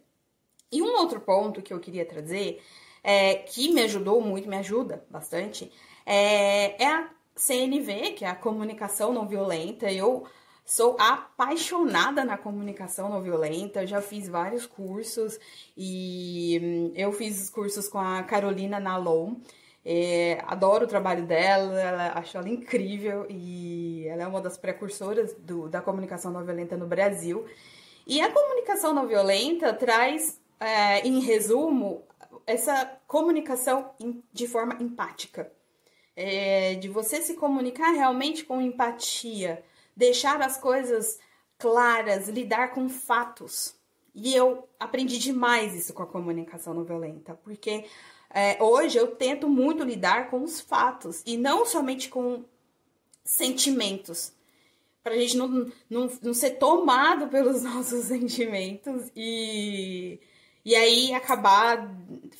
E 0.70 0.81
um 0.81 0.96
outro 0.96 1.20
ponto 1.20 1.62
que 1.62 1.72
eu 1.72 1.81
queria 1.81 2.07
trazer, 2.07 2.62
é, 3.03 3.35
que 3.35 3.72
me 3.72 3.83
ajudou 3.83 4.20
muito, 4.20 4.48
me 4.48 4.57
ajuda 4.57 5.05
bastante, 5.11 5.70
é, 6.07 6.83
é 6.83 6.87
a 6.87 7.11
CNV, 7.37 8.12
que 8.12 8.25
é 8.25 8.29
a 8.29 8.35
comunicação 8.35 9.12
não 9.12 9.27
violenta. 9.27 9.90
Eu 9.90 10.27
sou 10.64 10.97
apaixonada 10.99 12.25
na 12.25 12.38
comunicação 12.38 13.09
não 13.09 13.23
violenta, 13.23 13.87
já 13.87 14.01
fiz 14.01 14.29
vários 14.29 14.66
cursos 14.66 15.38
e 15.77 16.59
hum, 16.62 16.92
eu 16.94 17.12
fiz 17.12 17.51
cursos 17.51 17.88
com 17.88 17.99
a 17.99 18.23
Carolina 18.23 18.81
Nalon. 18.81 19.35
É, 19.85 20.42
adoro 20.47 20.87
o 20.87 20.88
trabalho 20.88 21.27
dela, 21.27 21.79
ela, 21.79 22.12
acho 22.18 22.38
ela 22.38 22.49
incrível 22.49 23.27
e 23.29 24.07
ela 24.09 24.23
é 24.23 24.27
uma 24.27 24.40
das 24.40 24.57
precursoras 24.57 25.35
do, 25.35 25.68
da 25.68 25.83
comunicação 25.83 26.33
não 26.33 26.42
violenta 26.42 26.77
no 26.77 26.87
Brasil. 26.87 27.44
E 28.07 28.20
a 28.20 28.33
comunicação 28.33 28.94
não 28.94 29.07
violenta 29.07 29.75
traz, 29.75 30.40
é, 30.59 31.01
em 31.07 31.20
resumo, 31.20 32.03
essa 32.47 32.99
comunicação 33.07 33.90
de 34.33 34.47
forma 34.47 34.77
empática. 34.81 35.51
É, 36.16 36.74
de 36.77 36.88
você 36.88 37.20
se 37.20 37.35
comunicar 37.35 37.90
realmente 37.90 38.44
com 38.44 38.61
empatia, 38.61 39.64
deixar 39.96 40.40
as 40.40 40.57
coisas 40.57 41.18
claras, 41.59 42.29
lidar 42.29 42.72
com 42.72 42.88
fatos. 42.88 43.74
E 44.14 44.35
eu 44.35 44.68
aprendi 44.79 45.18
demais 45.18 45.74
isso 45.74 45.92
com 45.92 46.03
a 46.03 46.07
comunicação 46.07 46.72
não 46.72 46.85
violenta, 46.85 47.35
porque 47.42 47.85
é, 48.31 48.62
hoje 48.62 48.98
eu 48.98 49.09
tento 49.09 49.48
muito 49.48 49.83
lidar 49.83 50.31
com 50.31 50.42
os 50.42 50.61
fatos 50.61 51.22
e 51.27 51.37
não 51.37 51.66
somente 51.66 52.09
com 52.09 52.44
sentimentos. 53.24 54.33
Pra 55.03 55.16
gente 55.16 55.37
não, 55.37 55.70
não, 55.88 56.11
não 56.22 56.35
ser 56.35 56.53
tomado 56.53 57.29
pelos 57.29 57.62
nossos 57.64 58.05
sentimentos 58.07 59.11
e, 59.16 60.20
e 60.64 60.74
aí 60.74 61.14
acabar 61.14 61.88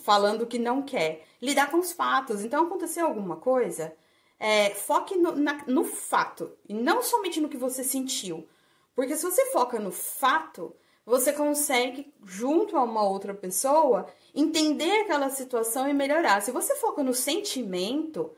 falando 0.03 0.47
que 0.47 0.59
não 0.59 0.83
quer. 0.83 1.27
Lidar 1.41 1.71
com 1.71 1.79
os 1.79 1.93
fatos. 1.93 2.45
Então, 2.45 2.65
aconteceu 2.65 3.07
alguma 3.07 3.37
coisa, 3.37 3.95
é, 4.39 4.71
foque 4.71 5.17
no, 5.17 5.33
na, 5.33 5.65
no 5.67 5.85
fato 5.85 6.53
e 6.69 6.75
não 6.75 7.03
somente 7.03 7.41
no 7.41 7.49
que 7.49 7.57
você 7.57 7.85
sentiu. 7.85 8.49
Porque 8.95 9.17
se 9.17 9.25
você 9.25 9.47
foca 9.47 9.79
no 9.79 9.91
fato, 9.91 10.75
você 11.05 11.33
consegue, 11.33 12.13
junto 12.25 12.77
a 12.77 12.83
uma 12.83 13.03
outra 13.03 13.35
pessoa, 13.35 14.07
entender 14.35 15.03
aquela 15.03 15.29
situação 15.31 15.89
e 15.89 15.93
melhorar. 15.93 16.41
Se 16.41 16.51
você 16.51 16.75
foca 16.77 17.03
no 17.03 17.13
sentimento, 17.13 18.31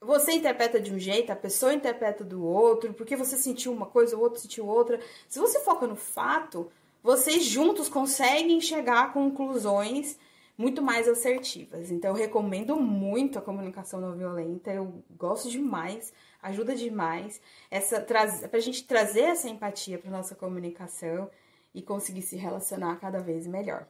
você 0.00 0.32
interpreta 0.32 0.80
de 0.80 0.92
um 0.92 0.98
jeito, 0.98 1.30
a 1.30 1.36
pessoa 1.36 1.72
interpreta 1.72 2.24
do 2.24 2.44
outro, 2.44 2.92
porque 2.92 3.16
você 3.16 3.36
sentiu 3.36 3.72
uma 3.72 3.86
coisa, 3.86 4.16
o 4.16 4.20
outro 4.20 4.40
sentiu 4.40 4.66
outra. 4.66 5.00
Se 5.28 5.38
você 5.38 5.60
foca 5.60 5.86
no 5.86 5.96
fato, 5.96 6.70
vocês 7.02 7.44
juntos 7.44 7.88
conseguem 7.88 8.60
chegar 8.60 9.04
a 9.04 9.08
conclusões 9.08 10.18
muito 10.56 10.82
mais 10.82 11.08
assertivas. 11.08 11.92
Então, 11.92 12.10
eu 12.10 12.16
recomendo 12.16 12.76
muito 12.76 13.38
a 13.38 13.42
comunicação 13.42 14.00
não 14.00 14.16
violenta. 14.16 14.72
Eu 14.72 15.04
gosto 15.16 15.48
demais, 15.48 16.12
ajuda 16.42 16.74
demais 16.74 17.40
essa 17.70 18.00
para 18.00 18.24
a 18.52 18.60
gente 18.60 18.84
trazer 18.84 19.22
essa 19.22 19.48
empatia 19.48 19.98
para 19.98 20.10
nossa 20.10 20.34
comunicação 20.34 21.30
e 21.72 21.80
conseguir 21.80 22.22
se 22.22 22.36
relacionar 22.36 22.96
cada 22.96 23.20
vez 23.20 23.46
melhor. 23.46 23.86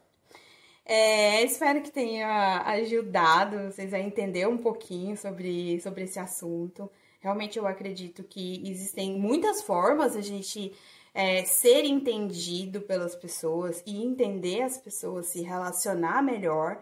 É, 0.85 1.43
espero 1.43 1.81
que 1.81 1.91
tenha 1.91 2.63
ajudado 2.65 3.71
vocês 3.71 3.93
a 3.93 3.99
entender 3.99 4.47
um 4.47 4.57
pouquinho 4.57 5.15
sobre, 5.17 5.79
sobre 5.81 6.03
esse 6.03 6.19
assunto. 6.19 6.89
Realmente 7.19 7.59
eu 7.59 7.67
acredito 7.67 8.23
que 8.23 8.61
existem 8.67 9.19
muitas 9.19 9.61
formas 9.61 10.15
a 10.15 10.21
gente 10.21 10.73
é, 11.13 11.43
ser 11.43 11.85
entendido 11.85 12.81
pelas 12.81 13.15
pessoas 13.15 13.83
e 13.85 14.03
entender 14.03 14.61
as 14.61 14.77
pessoas, 14.77 15.27
se 15.27 15.41
relacionar 15.41 16.21
melhor. 16.21 16.81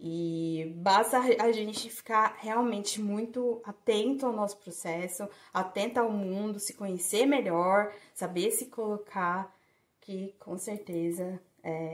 E 0.00 0.72
basta 0.76 1.18
a 1.18 1.50
gente 1.50 1.90
ficar 1.90 2.36
realmente 2.38 3.00
muito 3.00 3.60
atento 3.64 4.26
ao 4.26 4.32
nosso 4.32 4.56
processo, 4.58 5.28
atento 5.52 5.98
ao 5.98 6.10
mundo, 6.10 6.60
se 6.60 6.74
conhecer 6.74 7.26
melhor, 7.26 7.92
saber 8.14 8.52
se 8.52 8.66
colocar, 8.66 9.52
que 10.00 10.34
com 10.38 10.56
certeza 10.56 11.40
é, 11.62 11.92